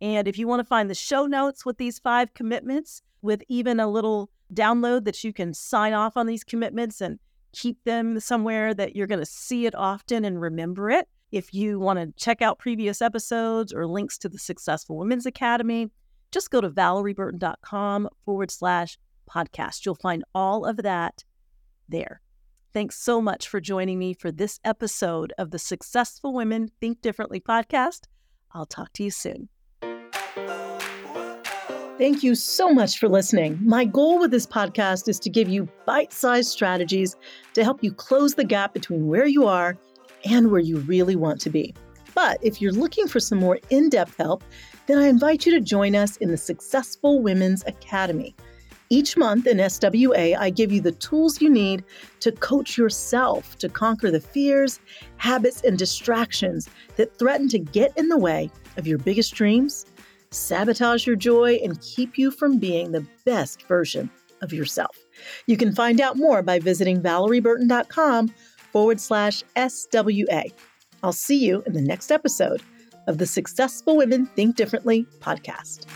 And 0.00 0.28
if 0.28 0.38
you 0.38 0.46
want 0.46 0.60
to 0.60 0.64
find 0.64 0.88
the 0.88 0.94
show 0.94 1.26
notes 1.26 1.64
with 1.66 1.78
these 1.78 1.98
five 1.98 2.34
commitments, 2.34 3.02
with 3.22 3.42
even 3.48 3.80
a 3.80 3.88
little 3.88 4.30
download 4.54 5.04
that 5.04 5.22
you 5.24 5.32
can 5.32 5.52
sign 5.52 5.92
off 5.92 6.16
on 6.16 6.26
these 6.26 6.44
commitments 6.44 7.00
and 7.00 7.18
keep 7.52 7.82
them 7.84 8.20
somewhere 8.20 8.74
that 8.74 8.94
you're 8.94 9.06
going 9.06 9.18
to 9.18 9.26
see 9.26 9.66
it 9.66 9.74
often 9.74 10.24
and 10.24 10.40
remember 10.40 10.90
it. 10.90 11.08
If 11.32 11.52
you 11.52 11.78
want 11.78 11.98
to 11.98 12.12
check 12.22 12.40
out 12.40 12.58
previous 12.58 13.02
episodes 13.02 13.72
or 13.72 13.86
links 13.86 14.16
to 14.18 14.28
the 14.28 14.38
Successful 14.38 14.96
Women's 14.96 15.26
Academy, 15.26 15.90
just 16.30 16.50
go 16.50 16.60
to 16.60 16.70
valorieburton.com 16.70 18.08
forward 18.24 18.50
slash 18.50 18.98
podcast. 19.28 19.84
You'll 19.84 19.94
find 19.94 20.24
all 20.34 20.64
of 20.64 20.78
that 20.78 21.24
there. 21.88 22.20
Thanks 22.72 23.02
so 23.02 23.20
much 23.20 23.48
for 23.48 23.60
joining 23.60 23.98
me 23.98 24.14
for 24.14 24.30
this 24.30 24.60
episode 24.64 25.32
of 25.38 25.50
the 25.50 25.58
Successful 25.58 26.34
Women 26.34 26.70
Think 26.80 27.00
Differently 27.00 27.40
podcast. 27.40 28.02
I'll 28.52 28.66
talk 28.66 28.92
to 28.94 29.02
you 29.02 29.10
soon. 29.10 29.48
Thank 31.98 32.22
you 32.22 32.36
so 32.36 32.72
much 32.72 32.98
for 32.98 33.08
listening. 33.08 33.58
My 33.60 33.84
goal 33.84 34.20
with 34.20 34.30
this 34.30 34.46
podcast 34.46 35.08
is 35.08 35.18
to 35.18 35.28
give 35.28 35.48
you 35.48 35.68
bite 35.84 36.12
sized 36.12 36.50
strategies 36.50 37.16
to 37.54 37.64
help 37.64 37.82
you 37.82 37.92
close 37.92 38.34
the 38.34 38.44
gap 38.44 38.72
between 38.72 39.08
where 39.08 39.26
you 39.26 39.48
are 39.48 39.76
and 40.24 40.52
where 40.52 40.60
you 40.60 40.78
really 40.78 41.16
want 41.16 41.40
to 41.40 41.50
be. 41.50 41.74
But 42.14 42.38
if 42.40 42.62
you're 42.62 42.72
looking 42.72 43.08
for 43.08 43.18
some 43.18 43.38
more 43.38 43.58
in 43.70 43.88
depth 43.88 44.16
help, 44.16 44.44
then 44.86 44.98
I 44.98 45.08
invite 45.08 45.44
you 45.44 45.52
to 45.52 45.60
join 45.60 45.96
us 45.96 46.16
in 46.18 46.30
the 46.30 46.36
Successful 46.36 47.20
Women's 47.20 47.64
Academy. 47.66 48.34
Each 48.90 49.16
month 49.16 49.46
in 49.46 49.58
SWA, 49.58 50.36
I 50.38 50.50
give 50.50 50.72
you 50.72 50.80
the 50.80 50.92
tools 50.92 51.42
you 51.42 51.50
need 51.50 51.84
to 52.20 52.32
coach 52.32 52.78
yourself 52.78 53.58
to 53.58 53.68
conquer 53.68 54.10
the 54.10 54.20
fears, 54.20 54.80
habits, 55.16 55.62
and 55.62 55.78
distractions 55.78 56.68
that 56.96 57.18
threaten 57.18 57.48
to 57.50 57.58
get 57.58 57.92
in 57.96 58.08
the 58.08 58.18
way 58.18 58.50
of 58.76 58.86
your 58.86 58.98
biggest 58.98 59.34
dreams 59.34 59.84
sabotage 60.30 61.06
your 61.06 61.16
joy, 61.16 61.58
and 61.62 61.80
keep 61.80 62.18
you 62.18 62.30
from 62.30 62.58
being 62.58 62.92
the 62.92 63.06
best 63.24 63.62
version 63.64 64.10
of 64.42 64.52
yourself. 64.52 64.96
You 65.46 65.56
can 65.56 65.74
find 65.74 66.00
out 66.00 66.16
more 66.16 66.42
by 66.42 66.58
visiting 66.58 67.02
valorieburton.com 67.02 68.32
forward 68.72 69.00
slash 69.00 69.42
SWA. 69.56 70.52
I'll 71.02 71.12
see 71.12 71.44
you 71.44 71.62
in 71.66 71.72
the 71.72 71.82
next 71.82 72.10
episode 72.10 72.62
of 73.06 73.18
the 73.18 73.26
Successful 73.26 73.96
Women 73.96 74.26
Think 74.26 74.56
Differently 74.56 75.06
podcast. 75.20 75.86